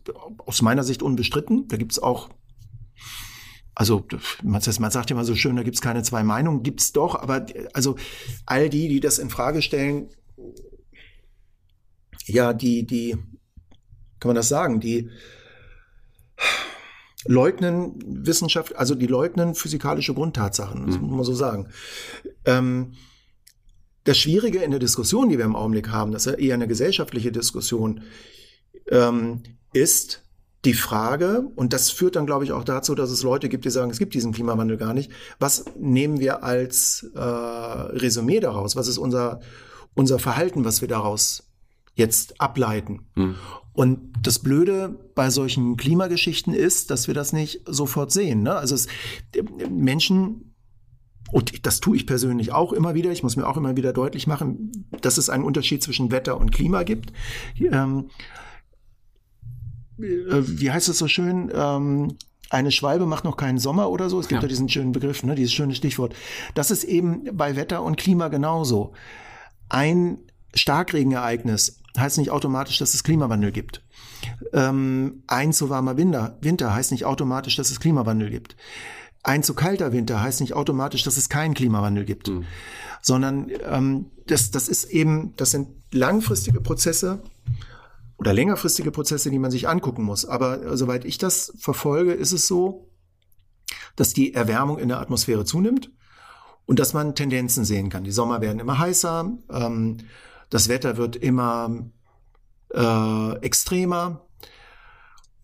[0.46, 1.68] aus meiner Sicht unbestritten.
[1.68, 2.30] Da gibt es auch
[3.76, 4.06] also
[4.44, 7.16] man sagt ja immer so schön, da gibt es keine zwei Meinungen, gibt es doch,
[7.16, 7.96] aber also
[8.46, 10.10] all die, die das in Frage stellen,
[12.26, 13.18] ja, die, die,
[14.20, 15.10] kann man das sagen, die
[17.26, 21.08] leugnen Wissenschaft, also die leugnen physikalische Grundtatsachen, das mhm.
[21.08, 21.68] muss man so sagen.
[22.46, 22.94] Ähm,
[24.06, 27.32] das Schwierige in der Diskussion, die wir im Augenblick haben, das ist eher eine gesellschaftliche
[27.32, 28.02] Diskussion,
[28.90, 30.24] ähm, ist
[30.66, 33.70] die Frage, und das führt dann, glaube ich, auch dazu, dass es Leute gibt, die
[33.70, 35.12] sagen, es gibt diesen Klimawandel gar nicht.
[35.40, 38.76] Was nehmen wir als äh, Resümee daraus?
[38.76, 39.40] Was ist unser,
[39.94, 41.49] unser Verhalten, was wir daraus
[41.96, 43.08] jetzt ableiten?
[43.16, 43.36] Mhm.
[43.74, 48.44] Und das Blöde bei solchen Klimageschichten ist, dass wir das nicht sofort sehen.
[48.44, 48.54] Ne?
[48.54, 48.88] Also es,
[49.70, 50.54] Menschen,
[51.32, 54.28] und das tue ich persönlich auch immer wieder, ich muss mir auch immer wieder deutlich
[54.28, 57.14] machen, dass es einen Unterschied zwischen Wetter und Klima gibt.
[57.58, 58.10] Ähm,
[59.98, 61.52] äh, wie heißt es so schön?
[61.54, 62.18] Ähm,
[62.50, 64.20] eine Schwalbe macht noch keinen Sommer oder so.
[64.20, 66.16] Es gibt ja, ja diesen schönen Begriff, ne, dieses schöne Stichwort.
[66.56, 68.94] Das ist eben bei Wetter und Klima genauso.
[69.70, 70.18] Ein
[70.54, 73.84] Starkregenereignis heißt nicht automatisch, dass es Klimawandel gibt.
[74.54, 78.56] Ähm, ein zu warmer Winter, Winter heißt nicht automatisch, dass es Klimawandel gibt.
[79.24, 82.30] Ein zu kalter Winter heißt nicht automatisch, dass es keinen Klimawandel gibt.
[82.30, 82.46] Mhm.
[83.02, 87.22] Sondern ähm, das, das ist eben, das sind langfristige Prozesse
[88.18, 90.26] oder längerfristige Prozesse, die man sich angucken muss.
[90.26, 92.90] Aber äh, soweit ich das verfolge, ist es so,
[93.96, 95.92] dass die Erwärmung in der Atmosphäre zunimmt
[96.66, 98.04] und dass man Tendenzen sehen kann.
[98.04, 99.32] Die Sommer werden immer heißer.
[99.52, 99.98] Ähm,
[100.50, 101.90] das Wetter wird immer
[102.74, 104.26] äh, extremer.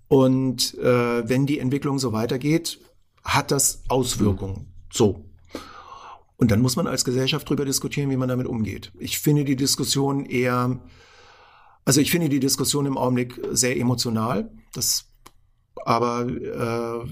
[0.08, 2.80] Und äh, wenn die Entwicklung so weitergeht,
[3.24, 4.68] hat das Auswirkungen.
[4.92, 5.26] So.
[6.38, 8.92] Und dann muss man als Gesellschaft darüber diskutieren, wie man damit umgeht.
[9.00, 10.80] Ich finde die Diskussion eher,
[11.86, 14.52] also ich finde die Diskussion im Augenblick sehr emotional.
[14.74, 15.06] Das,
[15.86, 17.08] aber äh,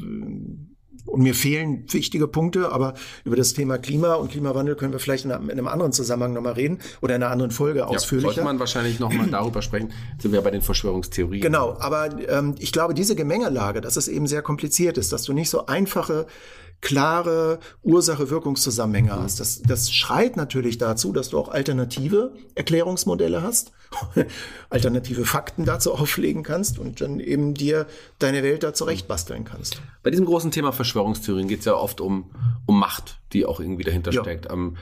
[1.06, 5.26] und mir fehlen wichtige Punkte, aber über das Thema Klima und Klimawandel können wir vielleicht
[5.26, 8.34] in einem anderen Zusammenhang nochmal reden oder in einer anderen Folge ja, ausführlicher.
[8.34, 11.42] Sollte man wahrscheinlich nochmal darüber sprechen, sind wir bei den Verschwörungstheorien.
[11.42, 15.34] Genau, aber ähm, ich glaube, diese Gemengelage, dass es eben sehr kompliziert ist, dass du
[15.34, 16.26] nicht so einfache
[16.84, 19.40] klare Ursache-Wirkungszusammenhänge hast.
[19.40, 23.72] Das, das schreit natürlich dazu, dass du auch alternative Erklärungsmodelle hast,
[24.70, 27.88] alternative Fakten dazu auflegen kannst und dann eben dir
[28.20, 29.82] deine Welt da zurechtbasteln kannst.
[30.04, 32.32] Bei diesem großen Thema Verschwörungstheorien geht es ja oft um,
[32.66, 34.22] um Macht, die auch irgendwie dahinter ja.
[34.22, 34.52] steckt.
[34.52, 34.76] Ähm,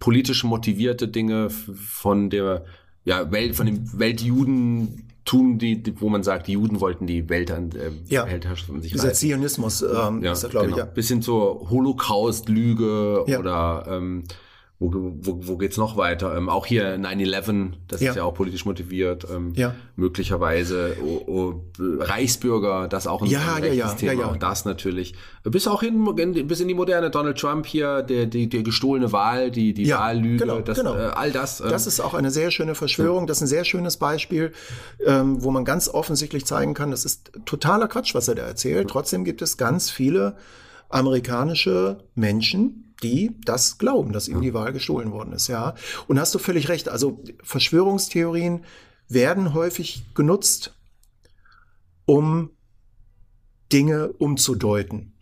[0.00, 2.64] politisch motivierte Dinge von der
[3.04, 7.28] ja, Welt, von dem Weltjuden Tum, die, die, wo man sagt, die Juden wollten die
[7.28, 8.26] Welt an äh, ja.
[8.26, 10.78] Weltherrschaft an sich Dieser Zionismus ähm, ja, ist da, glaube genau.
[10.78, 10.82] ich.
[10.82, 10.86] Ja.
[10.86, 13.38] Bis hin zur Holocaust-Lüge ja.
[13.38, 14.24] oder ähm,
[14.80, 16.34] wo, wo, wo geht's noch weiter?
[16.34, 18.10] Ähm, auch hier 9-11, das ja.
[18.10, 19.26] ist ja auch politisch motiviert.
[19.30, 19.74] Ähm, ja.
[19.94, 24.22] Möglicherweise oh, oh, Reichsbürger, das auch ein, ja, ein ja, ja, Thema.
[24.22, 24.26] Ja.
[24.28, 25.14] Auch das natürlich.
[25.44, 26.02] Bis auch hin,
[26.46, 30.38] bis in die moderne Donald Trump hier, der, die, die gestohlene Wahl, die, die Wahllüge,
[30.38, 30.96] genau, das, genau.
[30.96, 31.60] Äh, all das.
[31.60, 33.26] Ähm, das ist auch eine sehr schöne Verschwörung.
[33.26, 34.52] Das ist ein sehr schönes Beispiel,
[35.04, 38.88] ähm, wo man ganz offensichtlich zeigen kann, das ist totaler Quatsch, was er da erzählt.
[38.88, 40.36] Trotzdem gibt es ganz viele
[40.88, 45.74] amerikanische Menschen, die das glauben, dass ihm die Wahl gestohlen worden ist, ja.
[46.06, 46.88] Und hast du völlig recht.
[46.88, 48.64] Also Verschwörungstheorien
[49.08, 50.74] werden häufig genutzt,
[52.06, 52.50] um
[53.72, 55.12] Dinge umzudeuten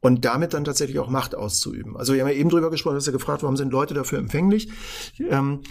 [0.00, 1.96] und damit dann tatsächlich auch Macht auszuüben.
[1.96, 4.68] Also wir haben ja eben drüber gesprochen, hast ja gefragt, warum sind Leute dafür empfänglich?
[5.18, 5.62] Ähm,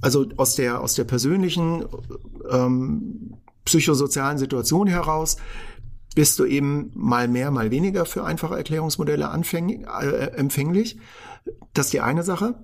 [0.00, 1.84] also aus der aus der persönlichen
[2.50, 5.36] ähm, psychosozialen Situation heraus
[6.14, 10.98] bist du eben mal mehr, mal weniger für einfache Erklärungsmodelle anfäng, äh, empfänglich.
[11.72, 12.54] Das ist die eine Sache.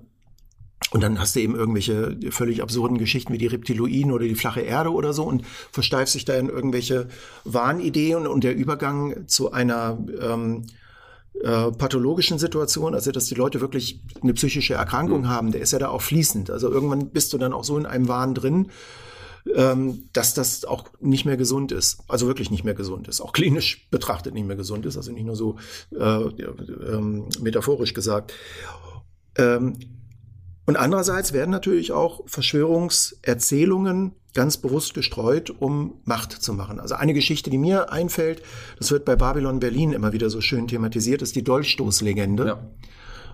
[0.91, 4.61] Und dann hast du eben irgendwelche völlig absurden Geschichten wie die Reptiloiden oder die flache
[4.61, 7.07] Erde oder so und versteifst sich da in irgendwelche
[7.45, 10.65] Wahnideen und der Übergang zu einer ähm,
[11.41, 15.29] äh, pathologischen Situation, also dass die Leute wirklich eine psychische Erkrankung mhm.
[15.29, 16.49] haben, der ist ja da auch fließend.
[16.49, 18.67] Also irgendwann bist du dann auch so in einem Wahn drin,
[19.55, 21.99] ähm, dass das auch nicht mehr gesund ist.
[22.07, 23.21] Also wirklich nicht mehr gesund ist.
[23.21, 24.97] Auch klinisch betrachtet nicht mehr gesund ist.
[24.97, 25.57] Also nicht nur so
[25.91, 27.01] äh, äh,
[27.41, 28.33] metaphorisch gesagt.
[29.37, 29.77] Ähm,
[30.65, 36.79] und andererseits werden natürlich auch Verschwörungserzählungen ganz bewusst gestreut, um Macht zu machen.
[36.79, 38.41] Also eine Geschichte, die mir einfällt,
[38.77, 42.45] das wird bei Babylon Berlin immer wieder so schön thematisiert, ist die Dolchstoßlegende.
[42.45, 42.69] Ja.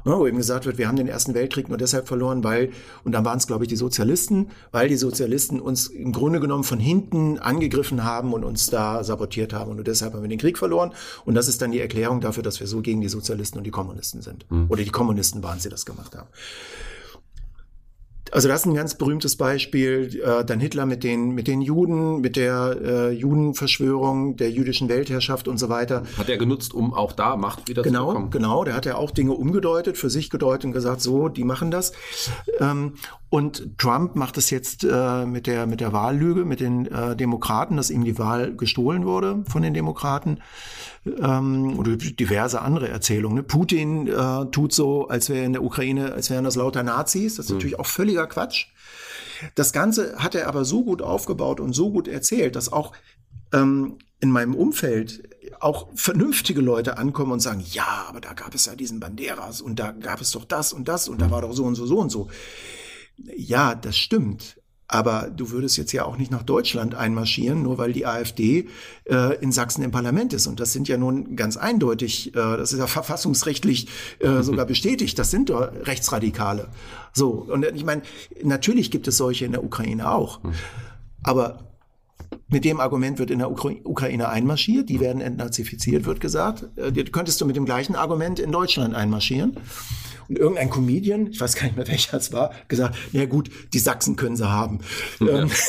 [0.07, 2.71] Ja, wo eben gesagt wird, wir haben den Ersten Weltkrieg nur deshalb verloren, weil,
[3.03, 6.63] und dann waren es, glaube ich, die Sozialisten, weil die Sozialisten uns im Grunde genommen
[6.63, 9.71] von hinten angegriffen haben und uns da sabotiert haben.
[9.71, 10.93] Und nur deshalb haben wir den Krieg verloren.
[11.25, 13.71] Und das ist dann die Erklärung dafür, dass wir so gegen die Sozialisten und die
[13.71, 14.49] Kommunisten sind.
[14.49, 14.67] Mhm.
[14.69, 16.29] Oder die Kommunisten waren, sie das gemacht haben.
[18.31, 20.21] Also das ist ein ganz berühmtes Beispiel.
[20.23, 25.47] Äh, dann Hitler mit den, mit den Juden, mit der äh, Judenverschwörung, der jüdischen Weltherrschaft
[25.47, 26.03] und so weiter.
[26.17, 28.31] Hat er genutzt, um auch da Macht wieder genau, zu bekommen?
[28.31, 28.63] Genau, genau.
[28.63, 31.93] Der hat ja auch Dinge umgedeutet, für sich gedeutet und gesagt, so, die machen das.
[32.59, 32.93] Ähm,
[33.29, 37.75] und Trump macht es jetzt äh, mit, der, mit der Wahllüge, mit den äh, Demokraten,
[37.75, 40.39] dass ihm die Wahl gestohlen wurde von den Demokraten
[41.05, 43.37] ähm, oder diverse andere Erzählungen.
[43.37, 43.43] Ne?
[43.43, 47.35] Putin äh, tut so, als wäre in der Ukraine, als wären das lauter Nazis.
[47.35, 47.57] Das ist mhm.
[47.57, 48.67] natürlich auch völliger Quatsch.
[49.55, 52.93] Das Ganze hat er aber so gut aufgebaut und so gut erzählt, dass auch
[53.53, 58.65] ähm, in meinem Umfeld auch vernünftige Leute ankommen und sagen, ja, aber da gab es
[58.65, 61.53] ja diesen Banderas und da gab es doch das und das und da war doch
[61.53, 62.29] so und so so und so.
[63.17, 64.57] Ja, das stimmt.
[64.89, 68.69] Aber du würdest jetzt ja auch nicht nach Deutschland einmarschieren, nur weil die AfD
[69.03, 70.47] äh, in Sachsen im Parlament ist.
[70.47, 75.19] Und das sind ja nun ganz eindeutig, äh, das ist ja verfassungsrechtlich äh, sogar bestätigt,
[75.19, 76.69] das sind doch Rechtsradikale.
[77.11, 78.03] So, und ich meine,
[78.43, 80.39] natürlich gibt es solche in der Ukraine auch.
[81.21, 81.67] Aber
[82.47, 86.65] mit dem Argument wird in der Ukra Ukraine einmarschiert, die werden entnazifiziert, wird gesagt.
[86.77, 89.57] Äh, könntest du mit dem gleichen Argument in Deutschland einmarschieren.
[90.29, 93.79] Und irgendein Comedian, ich weiß gar nicht mehr welcher es war, gesagt, ja gut, die
[93.79, 94.79] Sachsen können sie haben.
[95.19, 95.41] Ja.
[95.41, 95.49] Ähm,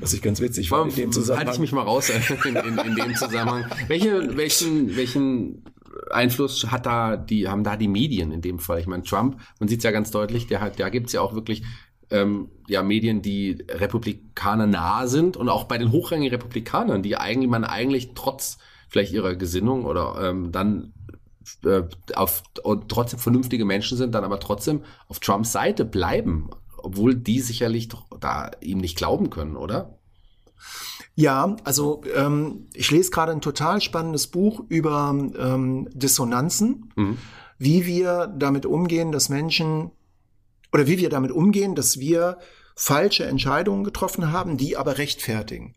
[0.00, 1.46] Was ich ganz witzig fand in dem Zusammenhang.
[1.46, 3.66] Halte ich mich mal raus in, in, in dem Zusammenhang.
[3.88, 5.64] Welche, welchen, welchen
[6.10, 8.80] Einfluss hat da die, haben da die Medien in dem Fall?
[8.80, 11.20] Ich meine, Trump, man sieht es ja ganz deutlich, der hat, da gibt es ja
[11.20, 11.62] auch wirklich
[12.10, 17.50] ähm, ja, Medien, die Republikaner nah sind und auch bei den hochrangigen Republikanern, die eigentlich
[17.50, 18.58] man eigentlich trotz
[18.88, 20.92] vielleicht ihrer Gesinnung oder ähm, dann
[21.64, 21.82] äh,
[22.14, 22.42] auf
[22.88, 28.06] trotzdem vernünftige Menschen sind, dann aber trotzdem auf Trumps Seite bleiben, obwohl die sicherlich doch
[28.20, 29.98] da ihm nicht glauben können, oder?
[31.14, 37.18] Ja, also ähm, ich lese gerade ein total spannendes Buch über ähm, Dissonanzen, mhm.
[37.58, 39.90] wie wir damit umgehen, dass Menschen
[40.72, 42.38] oder wie wir damit umgehen, dass wir
[42.74, 45.74] falsche Entscheidungen getroffen haben, die aber rechtfertigen.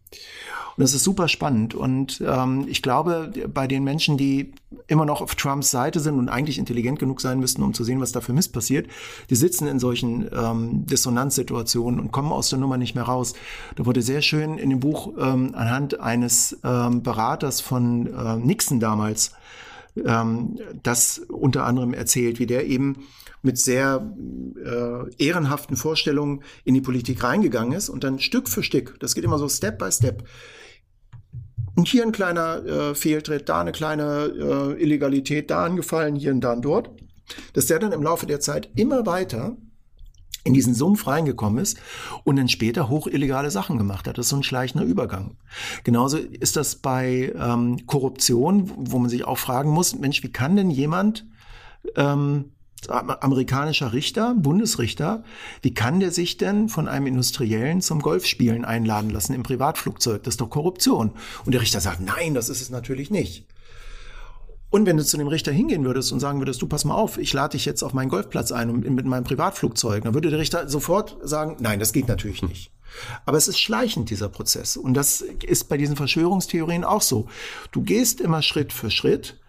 [0.80, 1.76] Und das ist super spannend.
[1.76, 4.54] Und ähm, ich glaube, bei den Menschen, die
[4.88, 8.00] immer noch auf Trumps Seite sind und eigentlich intelligent genug sein müssten, um zu sehen,
[8.00, 8.88] was da für Mist passiert,
[9.30, 13.34] die sitzen in solchen ähm, Dissonanzsituationen und kommen aus der Nummer nicht mehr raus.
[13.76, 18.80] Da wurde sehr schön in dem Buch ähm, anhand eines ähm, Beraters von äh, Nixon
[18.80, 19.34] damals
[20.06, 23.04] ähm, das unter anderem erzählt, wie der eben
[23.42, 24.16] mit sehr
[24.56, 29.26] äh, ehrenhaften Vorstellungen in die Politik reingegangen ist und dann Stück für Stück, das geht
[29.26, 30.24] immer so Step by Step,
[31.80, 36.42] und hier ein kleiner äh, Fehltritt, da eine kleine äh, Illegalität, da angefallen, hier und
[36.42, 36.90] da und dort.
[37.54, 39.56] Dass der dann im Laufe der Zeit immer weiter
[40.44, 41.78] in diesen Sumpf reingekommen ist
[42.26, 44.18] und dann später hoch illegale Sachen gemacht hat.
[44.18, 45.38] Das ist so ein schleichender Übergang.
[45.86, 50.58] Genauso ist das bei ähm, Korruption, wo man sich auch fragen muss, Mensch, wie kann
[50.58, 51.28] denn jemand
[51.96, 52.52] ähm,
[52.88, 55.24] amerikanischer Richter, Bundesrichter,
[55.62, 60.24] wie kann der sich denn von einem Industriellen zum Golfspielen einladen lassen im Privatflugzeug?
[60.24, 61.12] Das ist doch Korruption.
[61.46, 63.46] Und der Richter sagt, nein, das ist es natürlich nicht.
[64.72, 67.18] Und wenn du zu dem Richter hingehen würdest und sagen würdest, du pass mal auf,
[67.18, 70.70] ich lade dich jetzt auf meinen Golfplatz ein mit meinem Privatflugzeug, dann würde der Richter
[70.70, 72.72] sofort sagen, nein, das geht natürlich nicht.
[73.26, 74.78] Aber es ist schleichend, dieser Prozess.
[74.78, 77.28] Und das ist bei diesen Verschwörungstheorien auch so.
[77.72, 79.40] Du gehst immer Schritt für Schritt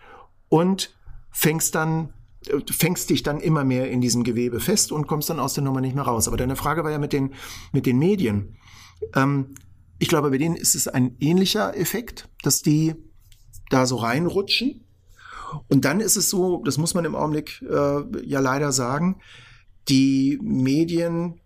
[0.48, 0.94] und
[1.30, 2.12] fängst dann
[2.46, 5.64] du fängst dich dann immer mehr in diesem Gewebe fest und kommst dann aus der
[5.64, 6.26] Nummer nicht mehr raus.
[6.26, 7.34] Aber deine Frage war ja mit den,
[7.72, 8.56] mit den Medien.
[9.14, 9.54] Ähm,
[9.98, 12.94] ich glaube, bei denen ist es ein ähnlicher Effekt, dass die
[13.68, 14.86] da so reinrutschen.
[15.68, 19.20] Und dann ist es so, das muss man im Augenblick äh, ja leider sagen,
[19.88, 21.40] die Medien,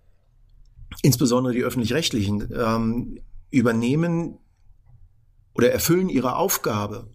[1.03, 4.39] insbesondere die öffentlich-rechtlichen, ähm, übernehmen
[5.55, 7.14] oder erfüllen ihre Aufgabe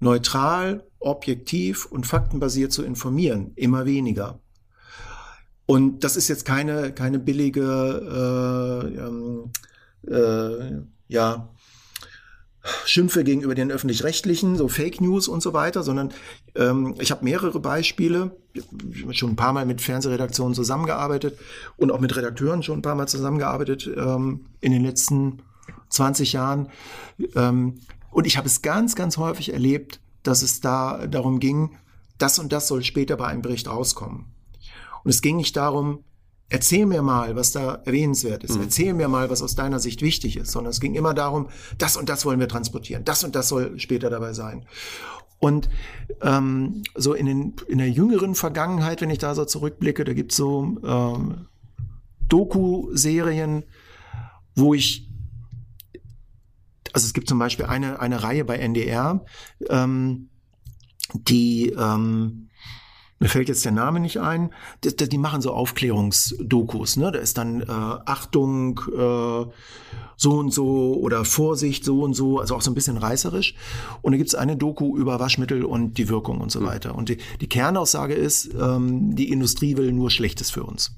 [0.00, 4.40] neutral, objektiv und faktenbasiert zu informieren, immer weniger.
[5.66, 9.50] Und das ist jetzt keine, keine billige, äh, ähm,
[10.06, 11.48] äh, ja,
[12.84, 16.12] Schimpfe gegenüber den öffentlich-rechtlichen, so Fake News und so weiter, sondern
[16.54, 18.36] ähm, ich habe mehrere Beispiele,
[19.12, 21.38] schon ein paar Mal mit Fernsehredaktionen zusammengearbeitet
[21.76, 25.42] und auch mit Redakteuren schon ein paar Mal zusammengearbeitet ähm, in den letzten
[25.90, 26.68] 20 Jahren.
[27.34, 27.80] Ähm,
[28.18, 31.76] und ich habe es ganz, ganz häufig erlebt, dass es da darum ging,
[32.18, 34.24] das und das soll später bei einem Bericht rauskommen.
[35.04, 36.02] Und es ging nicht darum,
[36.48, 38.56] erzähl mir mal, was da erwähnenswert ist.
[38.56, 38.62] Mhm.
[38.62, 40.50] Erzähl mir mal, was aus deiner Sicht wichtig ist.
[40.50, 43.04] Sondern es ging immer darum, das und das wollen wir transportieren.
[43.04, 44.66] Das und das soll später dabei sein.
[45.38, 45.68] Und
[46.20, 50.34] ähm, so in, den, in der jüngeren Vergangenheit, wenn ich da so zurückblicke, da gibt's
[50.34, 51.46] so ähm,
[52.28, 53.62] Doku-Serien,
[54.56, 55.07] wo ich
[56.98, 59.24] also es gibt zum Beispiel eine, eine Reihe bei NDR,
[59.68, 60.30] ähm,
[61.14, 62.48] die ähm,
[63.20, 64.50] mir fällt jetzt der Name nicht ein,
[64.82, 67.12] die, die machen so Aufklärungsdokus, ne?
[67.12, 69.46] Da ist dann äh, Achtung, äh,
[70.16, 73.54] so und so oder Vorsicht, so und so, also auch so ein bisschen reißerisch.
[74.02, 76.66] Und da gibt's eine Doku über Waschmittel und die Wirkung und so hm.
[76.66, 76.96] weiter.
[76.96, 80.96] Und die, die Kernaussage ist, ähm, die Industrie will nur Schlechtes für uns.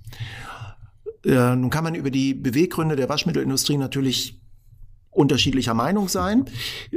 [1.27, 4.41] Äh, nun kann man über die Beweggründe der Waschmittelindustrie natürlich
[5.11, 6.47] unterschiedlicher Meinung sein.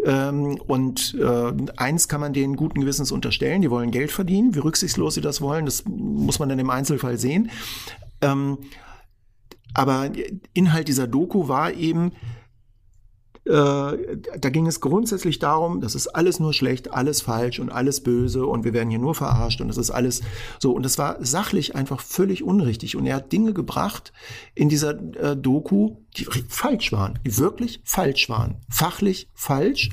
[0.05, 4.55] Ähm, und äh, eins kann man denen guten Gewissens unterstellen, die wollen Geld verdienen.
[4.55, 7.49] Wie rücksichtslos sie das wollen, das muss man dann im Einzelfall sehen.
[8.21, 8.59] Ähm,
[9.73, 10.11] aber
[10.53, 12.11] Inhalt dieser Doku war eben,
[13.45, 18.45] da ging es grundsätzlich darum, das ist alles nur schlecht, alles falsch und alles böse
[18.45, 20.21] und wir werden hier nur verarscht und das ist alles
[20.59, 20.71] so.
[20.71, 22.95] Und das war sachlich einfach völlig unrichtig.
[22.95, 24.13] Und er hat Dinge gebracht
[24.55, 29.89] in dieser äh, Doku, die falsch waren, die wirklich falsch waren, fachlich falsch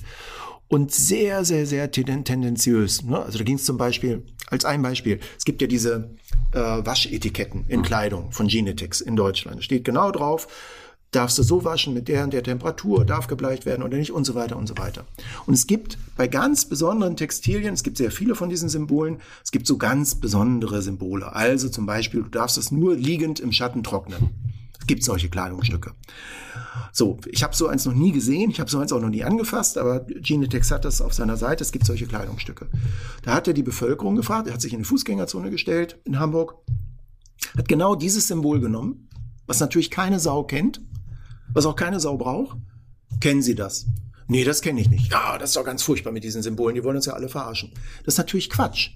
[0.69, 3.03] und sehr, sehr, sehr tendenziös.
[3.03, 3.21] Ne?
[3.21, 6.11] Also da ging es zum Beispiel, als ein Beispiel, es gibt ja diese
[6.53, 9.59] äh, Waschetiketten in Kleidung von Genetics in Deutschland.
[9.59, 10.47] Da steht genau drauf,
[11.11, 14.25] darfst du so waschen mit der und der Temperatur, darf gebleicht werden oder nicht und
[14.25, 15.05] so weiter und so weiter.
[15.47, 19.51] Und es gibt bei ganz besonderen Textilien, es gibt sehr viele von diesen Symbolen, es
[19.51, 21.35] gibt so ganz besondere Symbole.
[21.35, 24.31] Also zum Beispiel, du darfst es nur liegend im Schatten trocknen.
[24.79, 25.93] Es gibt solche Kleidungsstücke.
[26.93, 29.25] So, ich habe so eins noch nie gesehen, ich habe so eins auch noch nie
[29.25, 32.69] angefasst, aber Genetex hat das auf seiner Seite, es gibt solche Kleidungsstücke.
[33.23, 36.55] Da hat er die Bevölkerung gefragt, er hat sich in die Fußgängerzone gestellt in Hamburg,
[37.57, 39.09] hat genau dieses Symbol genommen,
[39.47, 40.81] was natürlich keine Sau kennt,
[41.53, 42.59] was auch keine Sau braucht?
[43.21, 43.87] Kennen Sie das?
[44.29, 45.11] Nee, das kenne ich nicht.
[45.11, 46.77] Ja, das ist doch ganz furchtbar mit diesen Symbolen.
[46.77, 47.73] Die wollen uns ja alle verarschen.
[48.05, 48.91] Das ist natürlich Quatsch,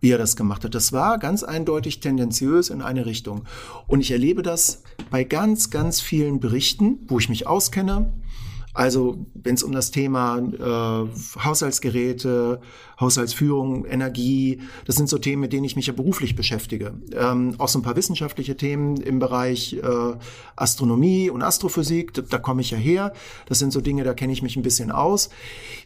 [0.00, 0.74] wie er das gemacht hat.
[0.74, 3.44] Das war ganz eindeutig tendenziös in eine Richtung.
[3.86, 8.12] Und ich erlebe das bei ganz, ganz vielen Berichten, wo ich mich auskenne,
[8.74, 12.60] also wenn es um das Thema äh, Haushaltsgeräte,
[12.98, 16.94] Haushaltsführung, Energie, das sind so Themen, mit denen ich mich ja beruflich beschäftige.
[17.12, 20.16] Ähm, auch so ein paar wissenschaftliche Themen im Bereich äh,
[20.56, 23.12] Astronomie und Astrophysik, da, da komme ich ja her.
[23.46, 25.30] Das sind so Dinge, da kenne ich mich ein bisschen aus.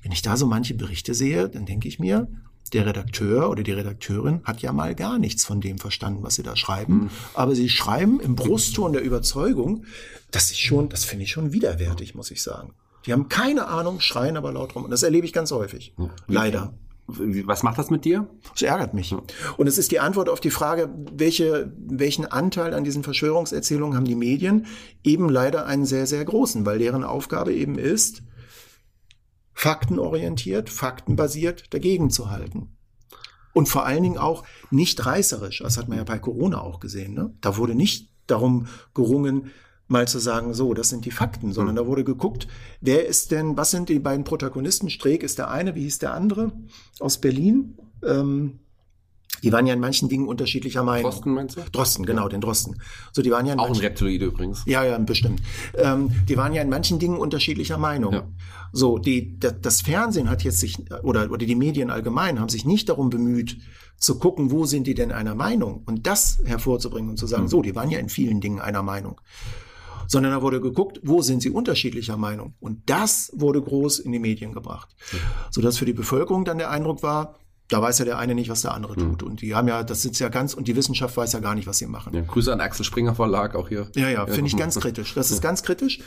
[0.02, 2.26] Wenn ich da so manche Berichte sehe, dann denke ich mir,
[2.70, 6.42] der Redakteur oder die Redakteurin hat ja mal gar nichts von dem verstanden, was sie
[6.42, 6.94] da schreiben.
[6.94, 7.10] Mhm.
[7.34, 9.84] Aber sie schreiben im Brustton der Überzeugung,
[10.30, 12.74] das ist schon, das finde ich schon widerwärtig, muss ich sagen.
[13.06, 14.84] Die haben keine Ahnung, schreien aber laut rum.
[14.84, 15.94] Und das erlebe ich ganz häufig.
[15.98, 16.10] Ja.
[16.26, 16.74] Leider.
[17.06, 18.28] Was macht das mit dir?
[18.54, 19.14] Es ärgert mich.
[19.56, 24.04] Und es ist die Antwort auf die Frage, welche, welchen Anteil an diesen Verschwörungserzählungen haben
[24.04, 24.66] die Medien?
[25.04, 28.22] Eben leider einen sehr, sehr großen, weil deren Aufgabe eben ist,
[29.58, 32.76] faktenorientiert, faktenbasiert dagegen zu halten.
[33.52, 35.58] Und vor allen Dingen auch nicht reißerisch.
[35.64, 37.12] Das hat man ja bei Corona auch gesehen.
[37.14, 37.34] Ne?
[37.40, 39.50] Da wurde nicht darum gerungen,
[39.88, 41.78] mal zu sagen, so, das sind die Fakten, sondern mhm.
[41.78, 42.46] da wurde geguckt,
[42.80, 44.90] wer ist denn, was sind die beiden Protagonisten?
[44.90, 46.52] Streeck ist der eine, wie hieß der andere?
[47.00, 47.76] Aus Berlin.
[48.04, 48.60] Ähm,
[49.42, 51.10] die waren ja in manchen Dingen unterschiedlicher Meinung.
[51.10, 51.60] Drosten meinst du?
[51.72, 52.28] Drosten, genau, ja.
[52.28, 52.76] den Drosten.
[53.12, 54.62] So, die waren ja Auch ein Reptiloide übrigens.
[54.66, 55.40] Ja, ja, bestimmt.
[55.74, 58.12] Ähm, die waren ja in manchen Dingen unterschiedlicher Meinung.
[58.12, 58.28] Ja.
[58.72, 62.88] So, die, das Fernsehen hat jetzt sich, oder, oder die Medien allgemein haben sich nicht
[62.88, 63.58] darum bemüht,
[63.96, 67.48] zu gucken, wo sind die denn einer Meinung und das hervorzubringen und zu sagen, mhm.
[67.48, 69.20] so, die waren ja in vielen Dingen einer Meinung
[70.10, 72.54] sondern da wurde geguckt, wo sind sie unterschiedlicher Meinung.
[72.60, 74.96] Und das wurde groß in die Medien gebracht.
[75.50, 77.36] Sodass für die Bevölkerung dann der Eindruck war,
[77.68, 79.10] da weiß ja der eine nicht, was der andere hm.
[79.10, 79.22] tut.
[79.22, 81.66] Und die haben ja, das sitzt ja ganz, und die Wissenschaft weiß ja gar nicht,
[81.66, 82.14] was sie machen.
[82.14, 83.88] Ja, Grüße an Axel Springer Verlag auch hier.
[83.94, 85.14] Ja, ja, finde ich ganz kritisch.
[85.14, 86.00] Das ist ganz kritisch.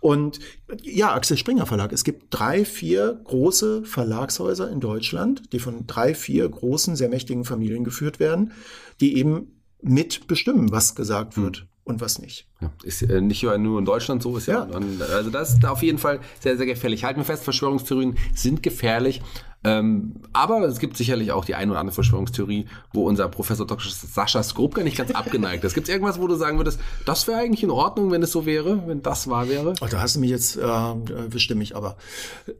[0.00, 0.38] Und
[0.82, 1.92] ja, Axel Springer Verlag.
[1.92, 7.44] Es gibt drei, vier große Verlagshäuser in Deutschland, die von drei, vier großen, sehr mächtigen
[7.44, 8.52] Familien geführt werden,
[9.00, 11.42] die eben mitbestimmen, was gesagt hm.
[11.42, 12.46] wird und was nicht.
[12.60, 14.68] Ja, ist äh, nicht nur in Deutschland so, ist ja.
[14.70, 15.06] ja.
[15.06, 17.04] also das ist auf jeden Fall sehr, sehr gefährlich.
[17.04, 19.22] Halten wir fest, Verschwörungstheorien sind gefährlich.
[19.64, 23.90] Ähm, aber es gibt sicherlich auch die ein oder andere Verschwörungstheorie, wo unser Professor Dr.
[23.90, 25.74] Sascha Skrupka nicht ganz abgeneigt ist.
[25.74, 28.46] Gibt es irgendwas, wo du sagen würdest, das wäre eigentlich in Ordnung, wenn es so
[28.46, 29.74] wäre, wenn das wahr wäre?
[29.80, 30.94] Oh, da hast du mich jetzt, äh,
[31.28, 31.96] bestimmt mich aber.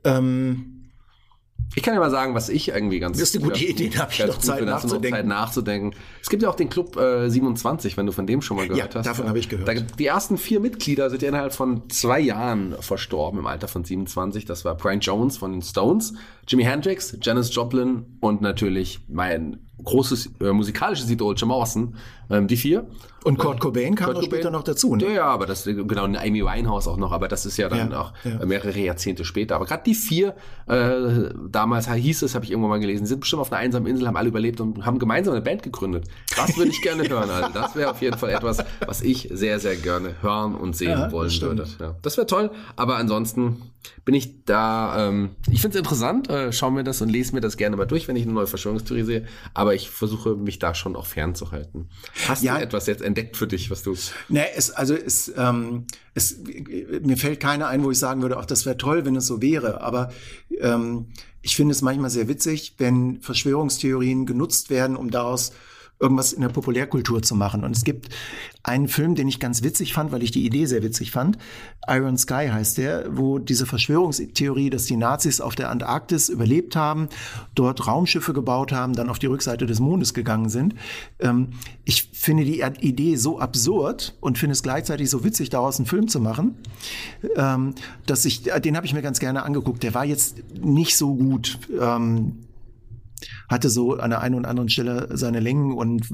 [0.05, 0.79] Ähm
[1.75, 3.19] ich kann ja mal sagen, was ich irgendwie ganz.
[3.19, 5.17] Das ist eine gute Idee, da habe ich noch Zeit nachzudenken.
[5.17, 5.97] Zeit nachzudenken.
[6.23, 8.95] Es gibt ja auch den Club äh, 27, wenn du von dem schon mal gehört
[8.95, 9.07] ja, hast.
[9.07, 9.69] davon habe ich gehört.
[9.69, 13.85] Da, die ersten vier Mitglieder sind ja innerhalb von zwei Jahren verstorben im Alter von
[13.85, 14.45] 27.
[14.45, 16.15] Das war Brian Jones von den Stones,
[16.49, 21.95] Jimi Hendrix, Janis Joplin und natürlich mein großes äh, musikalisches Idol Jim Morrison,
[22.31, 22.87] ähm, die vier.
[23.25, 25.05] Und Kurt Cobain kam Kurt später noch dazu, ne?
[25.07, 28.01] Ja, ja, aber das, genau, Amy Winehouse auch noch, aber das ist ja dann ja,
[28.01, 28.45] auch ja.
[28.47, 29.57] mehrere Jahrzehnte später.
[29.57, 30.35] Aber gerade die vier,
[30.67, 34.07] äh, damals hieß es, habe ich irgendwo mal gelesen, sind bestimmt auf einer einsamen Insel,
[34.07, 36.07] haben alle überlebt und haben gemeinsam eine Band gegründet.
[36.37, 37.29] Das würde ich gerne hören.
[37.29, 40.91] Also das wäre auf jeden Fall etwas, was ich sehr, sehr gerne hören und sehen
[40.91, 41.67] ja, wollen würde.
[41.81, 41.97] Ja.
[42.03, 43.63] Das wäre toll, aber ansonsten
[44.05, 47.41] bin ich da, ähm, ich finde es interessant, äh, schau mir das und lese mir
[47.41, 50.75] das gerne mal durch, wenn ich eine neue Verschwörungstheorie sehe, aber ich versuche mich da
[50.75, 51.89] schon auch fernzuhalten.
[52.27, 53.95] Hast ja, du etwas jetzt entdeckt für dich, was du...
[54.29, 56.39] Nee, es, also es, ähm, es,
[57.03, 59.43] mir fällt keiner ein, wo ich sagen würde, ach, das wäre toll, wenn es so
[59.43, 60.13] wäre, aber
[60.61, 61.07] ähm,
[61.43, 65.53] ich finde es manchmal sehr witzig, wenn Verschwörungstheorien genutzt werden, um daraus
[66.01, 67.65] irgendwas in der Populärkultur zu machen.
[67.65, 68.09] Und es gibt
[68.63, 71.39] einen Film, den ich ganz witzig fand, weil ich die Idee sehr witzig fand.
[71.89, 77.09] Iron Sky heißt der, wo diese Verschwörungstheorie, dass die Nazis auf der Antarktis überlebt haben,
[77.55, 80.75] dort Raumschiffe gebaut haben, dann auf die Rückseite des Mondes gegangen sind.
[81.19, 81.49] Ähm,
[81.85, 86.09] ich finde die Idee so absurd und finde es gleichzeitig so witzig, daraus einen Film
[86.09, 86.57] zu machen,
[87.37, 87.75] ähm,
[88.07, 89.83] dass ich, den habe ich mir ganz gerne angeguckt.
[89.83, 91.59] Der war jetzt nicht so gut.
[91.81, 92.48] Ähm,
[93.49, 96.09] hatte so an der einen oder anderen Stelle seine Längen und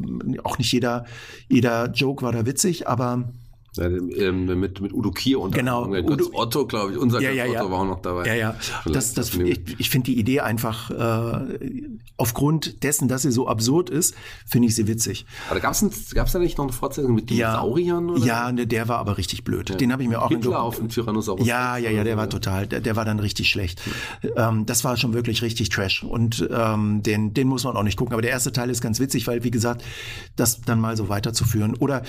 [0.44, 1.04] auch nicht jeder,
[1.48, 3.24] jeder Joke war da witzig, aber
[3.76, 6.98] ja, ähm, mit, mit Udo Kier und genau, Udo, Otto, glaube ich.
[6.98, 8.26] Unser ja, ja, Otto war auch noch dabei.
[8.26, 8.56] Ja, ja.
[8.86, 11.82] Das, das, ich ich finde die Idee einfach, äh,
[12.16, 14.14] aufgrund dessen, dass sie so absurd ist,
[14.46, 15.26] finde ich sie witzig.
[15.50, 15.80] Aber gab es
[16.32, 18.08] da nicht noch eine Fortsetzung mit Dinosauriern?
[18.08, 18.24] Ja, oder?
[18.24, 19.70] ja ne, der war aber richtig blöd.
[19.70, 19.76] Ja.
[19.76, 21.46] Den habe ich mir auch Hitler auf dem Tyrannosaurus.
[21.46, 23.82] Ja, ja, ja, der war total, der, der war dann richtig schlecht.
[24.36, 26.04] Ähm, das war schon wirklich richtig Trash.
[26.04, 28.12] Und ähm, den, den muss man auch nicht gucken.
[28.12, 29.82] Aber der erste Teil ist ganz witzig, weil, wie gesagt,
[30.36, 31.74] das dann mal so weiterzuführen.
[31.74, 32.02] Oder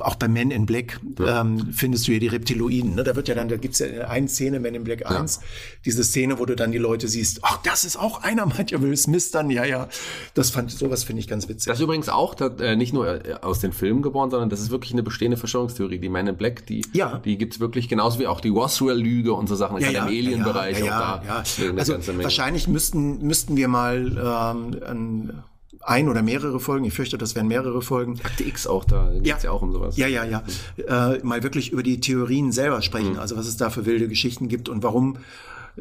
[0.00, 1.40] auch bei Men in Black ja.
[1.40, 2.94] ähm, findest du ja die Reptiloiden.
[2.94, 3.04] Ne?
[3.04, 5.08] Da wird ja dann, da gibt's ja eine Szene, Men in Black ja.
[5.08, 5.40] 1,
[5.84, 8.80] diese Szene, wo du dann die Leute siehst, ach, das ist auch einer, meint ja
[8.80, 9.88] Will Smith dann, ja, ja.
[10.34, 11.66] Das fand, sowas finde ich ganz witzig.
[11.66, 14.60] Das ist übrigens auch das, äh, nicht nur äh, aus den Filmen geboren, sondern das
[14.60, 15.98] ist wirklich eine bestehende Verschwörungstheorie.
[15.98, 17.18] Die Men in Black, die, ja.
[17.24, 19.78] die gibt's wirklich genauso wie auch die Roswell-Lüge und so Sachen.
[19.78, 21.74] Ja, ja, im Alien-Bereich ja, ja, ja, ja.
[21.76, 25.42] Also wahrscheinlich müssten, müssten wir mal ähm, ein
[25.86, 28.18] ein oder mehrere Folgen, ich fürchte, das wären mehrere Folgen.
[28.24, 29.38] Akte X auch da, da ja.
[29.42, 29.96] ja auch um sowas.
[29.96, 30.42] Ja, ja, ja.
[30.76, 33.18] Äh, mal wirklich über die Theorien selber sprechen, mhm.
[33.18, 35.18] also was es da für wilde Geschichten gibt und warum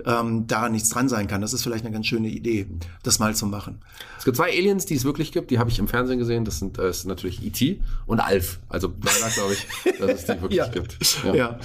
[0.06, 1.42] ähm, da nichts dran sein kann.
[1.42, 2.68] Das ist vielleicht eine ganz schöne Idee,
[3.04, 3.82] das mal zu machen.
[4.18, 6.46] Es gibt zwei Aliens, die es wirklich gibt, die habe ich im Fernsehen gesehen.
[6.46, 7.82] Das sind äh, ist natürlich E.T.
[8.06, 8.60] und Alf.
[8.70, 10.68] Also da glaube ich, dass es die wirklich ja.
[10.68, 10.98] gibt.
[11.24, 11.36] Ja.
[11.36, 11.60] ja.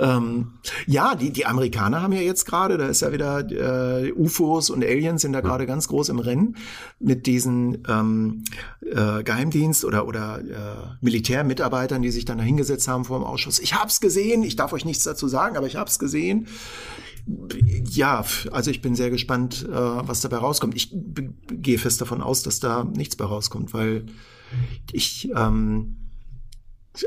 [0.00, 0.52] Ähm,
[0.86, 4.82] ja, die, die Amerikaner haben ja jetzt gerade, da ist ja wieder äh, UFOs und
[4.82, 6.56] Aliens sind da gerade ganz groß im Rennen
[7.00, 8.44] mit diesen ähm,
[8.80, 13.58] äh, Geheimdienst oder oder äh, Militärmitarbeitern, die sich dann da hingesetzt haben vor dem Ausschuss.
[13.58, 16.46] Ich hab's gesehen, ich darf euch nichts dazu sagen, aber ich hab's gesehen.
[17.90, 20.74] Ja, also ich bin sehr gespannt, äh, was dabei rauskommt.
[20.74, 20.94] Ich
[21.48, 24.06] gehe fest davon aus, dass da nichts bei rauskommt, weil
[24.92, 25.96] ich ähm,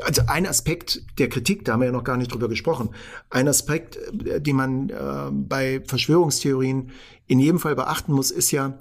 [0.02, 2.90] also ein Aspekt der Kritik, da haben wir ja noch gar nicht drüber gesprochen,
[3.30, 3.96] ein Aspekt,
[4.26, 6.90] äh, den man äh, bei Verschwörungstheorien
[7.26, 8.78] in jedem Fall beachten muss, ist ja,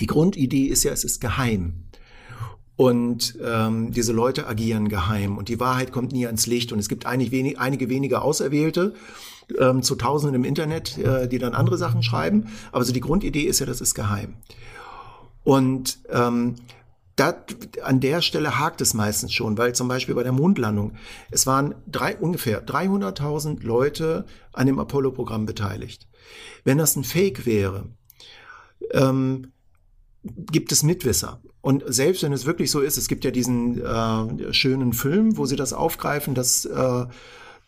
[0.00, 1.84] die Grundidee ist ja, es ist geheim.
[2.76, 6.90] Und ähm, diese Leute agieren geheim und die Wahrheit kommt nie ans Licht und es
[6.90, 8.92] gibt einige, wenig, einige wenige Auserwählte
[9.58, 12.46] ähm, zu Tausenden im Internet, äh, die dann andere Sachen schreiben.
[12.72, 14.34] Aber so die Grundidee ist ja, das ist geheim.
[15.44, 16.56] Und ähm,
[17.16, 20.92] dat, an der Stelle hakt es meistens schon, weil zum Beispiel bei der Mondlandung,
[21.30, 26.08] es waren drei, ungefähr 300.000 Leute an dem Apollo-Programm beteiligt.
[26.64, 27.86] Wenn das ein Fake wäre,
[28.90, 29.52] ähm,
[30.22, 31.40] gibt es Mitwisser.
[31.62, 35.46] Und selbst wenn es wirklich so ist, es gibt ja diesen äh, schönen Film, wo
[35.46, 37.06] sie das aufgreifen, dass äh,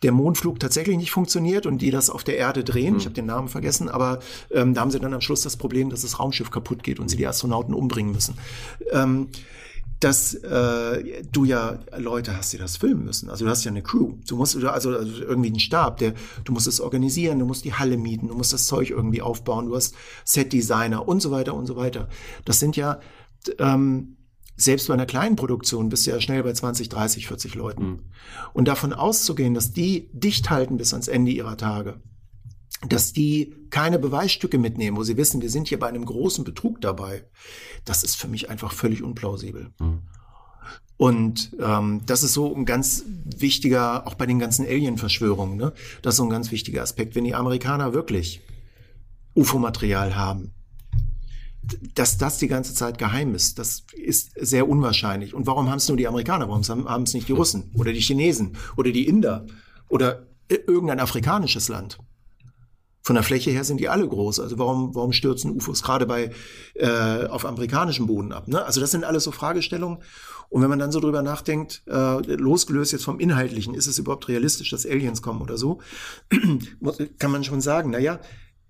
[0.01, 2.93] der Mondflug tatsächlich nicht funktioniert und die das auf der Erde drehen.
[2.93, 2.99] Mhm.
[2.99, 4.19] Ich habe den Namen vergessen, aber
[4.51, 7.09] ähm, da haben sie dann am Schluss das Problem, dass das Raumschiff kaputt geht und
[7.09, 8.35] sie die Astronauten umbringen müssen.
[8.91, 9.27] Ähm,
[9.99, 13.29] dass äh, du ja Leute hast, die das filmen müssen.
[13.29, 14.13] Also du hast ja eine Crew.
[14.25, 16.13] Du musst also, also irgendwie einen Stab, der
[16.45, 19.65] du musst es organisieren, du musst die Halle mieten, du musst das Zeug irgendwie aufbauen,
[19.65, 22.07] du hast Setdesigner und so weiter und so weiter.
[22.45, 23.01] Das sind ja
[23.57, 24.15] ähm,
[24.61, 27.83] selbst bei einer kleinen Produktion bist du ja schnell bei 20, 30, 40 Leuten.
[27.83, 27.99] Mhm.
[28.53, 32.01] Und davon auszugehen, dass die dicht halten bis ans Ende ihrer Tage,
[32.87, 36.81] dass die keine Beweisstücke mitnehmen, wo sie wissen, wir sind hier bei einem großen Betrug
[36.81, 37.23] dabei,
[37.85, 39.71] das ist für mich einfach völlig unplausibel.
[39.79, 39.99] Mhm.
[40.97, 45.71] Und ähm, das ist so ein ganz wichtiger, auch bei den ganzen Alien-Verschwörungen, ne?
[46.01, 47.15] das ist so ein ganz wichtiger Aspekt.
[47.15, 48.41] Wenn die Amerikaner wirklich
[49.35, 50.51] UFO-Material haben,
[51.95, 55.33] dass das die ganze Zeit geheim ist, das ist sehr unwahrscheinlich.
[55.33, 56.47] Und warum haben es nur die Amerikaner?
[56.49, 59.45] Warum haben es nicht die Russen oder die Chinesen oder die Inder
[59.87, 61.97] oder irgendein afrikanisches Land?
[63.01, 64.39] Von der Fläche her sind die alle groß.
[64.39, 66.31] Also warum, warum stürzen UFOs gerade bei
[66.75, 68.47] äh, auf amerikanischem Boden ab?
[68.47, 68.63] Ne?
[68.63, 69.99] Also das sind alles so Fragestellungen.
[70.49, 74.27] Und wenn man dann so drüber nachdenkt, äh, losgelöst jetzt vom Inhaltlichen, ist es überhaupt
[74.27, 75.79] realistisch, dass Aliens kommen oder so,
[77.19, 78.19] kann man schon sagen, na ja,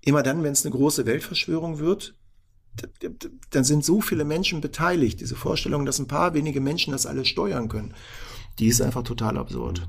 [0.02, 2.14] immer dann, wenn es eine große Weltverschwörung wird,
[3.50, 5.20] dann sind so viele Menschen beteiligt.
[5.20, 7.94] Diese Vorstellung, dass ein paar wenige Menschen das alles steuern können,
[8.58, 9.88] die ist einfach total absurd.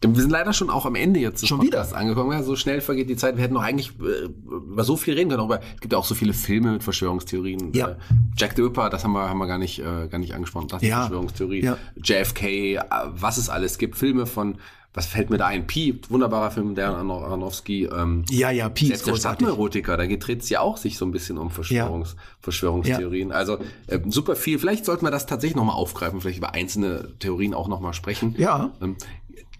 [0.00, 2.30] Wir sind leider schon auch am Ende jetzt schon wieder angekommen.
[2.30, 3.36] Ja, so schnell vergeht die Zeit.
[3.36, 5.42] Wir hätten noch eigentlich äh, über so viel reden können.
[5.42, 7.72] Aber es gibt ja auch so viele Filme mit Verschwörungstheorien.
[7.72, 7.88] Ja.
[7.88, 7.96] Äh,
[8.36, 10.68] Jack the Ripper, das haben wir, haben wir gar nicht, äh, gar nicht angesprochen.
[10.68, 11.00] Das ist ja.
[11.00, 11.64] Verschwörungstheorie.
[11.64, 11.78] Ja.
[11.96, 13.96] JFK, was es alles gibt.
[13.96, 14.58] Filme von
[14.94, 15.66] was fällt mir da ein?
[15.66, 17.86] Pi, wunderbarer Film, der Aronofsky.
[17.86, 21.10] Ähm, ja, ja, Pi ist der Stadtneurotiker, da dreht es ja auch sich so ein
[21.10, 22.22] bisschen um Verschwörungs, ja.
[22.40, 23.30] Verschwörungstheorien.
[23.30, 23.34] Ja.
[23.34, 24.60] Also äh, super viel.
[24.60, 28.36] Vielleicht sollten wir das tatsächlich nochmal aufgreifen, vielleicht über einzelne Theorien auch nochmal sprechen.
[28.38, 28.72] Ja.
[28.80, 28.96] Ähm,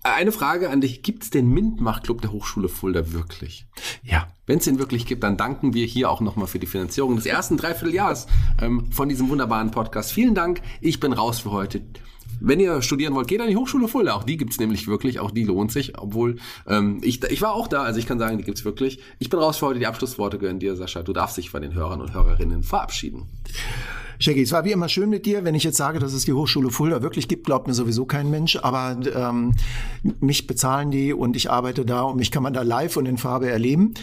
[0.04, 1.02] eine Frage an dich.
[1.02, 3.66] Gibt es den MINT-Mach-Club der Hochschule Fulda wirklich?
[4.02, 4.28] Ja.
[4.46, 7.24] Wenn es den wirklich gibt, dann danken wir hier auch nochmal für die Finanzierung des
[7.24, 8.26] ersten Dreivierteljahres
[8.60, 10.12] ähm, von diesem wunderbaren Podcast.
[10.12, 10.60] Vielen Dank.
[10.82, 11.80] Ich bin raus für heute.
[12.40, 14.14] Wenn ihr studieren wollt, geht an die Hochschule Fulda.
[14.14, 17.68] Auch die gibt's nämlich wirklich, auch die lohnt sich, obwohl ähm, ich, ich war auch
[17.68, 19.00] da, also ich kann sagen, die gibt's wirklich.
[19.18, 21.02] Ich bin raus für heute, die Abschlussworte gehören dir, Sascha.
[21.02, 23.28] Du darfst dich von den Hörern und Hörerinnen verabschieden.
[24.18, 25.44] Shaggy, es war wie immer schön mit dir.
[25.44, 28.30] Wenn ich jetzt sage, dass es die Hochschule Fulda wirklich gibt, glaubt mir sowieso kein
[28.30, 28.56] Mensch.
[28.56, 29.54] Aber ähm,
[30.20, 33.18] mich bezahlen die und ich arbeite da und mich kann man da live und in
[33.18, 33.94] Farbe erleben.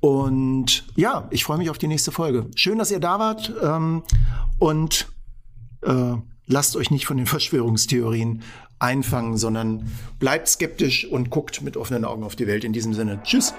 [0.00, 2.46] Und ja, ich freue mich auf die nächste Folge.
[2.56, 3.52] Schön, dass ihr da wart.
[3.62, 4.02] Ähm,
[4.58, 5.08] und
[5.82, 6.14] äh,
[6.46, 8.42] lasst euch nicht von den Verschwörungstheorien
[8.78, 12.64] einfangen, sondern bleibt skeptisch und guckt mit offenen Augen auf die Welt.
[12.64, 13.54] In diesem Sinne, tschüss.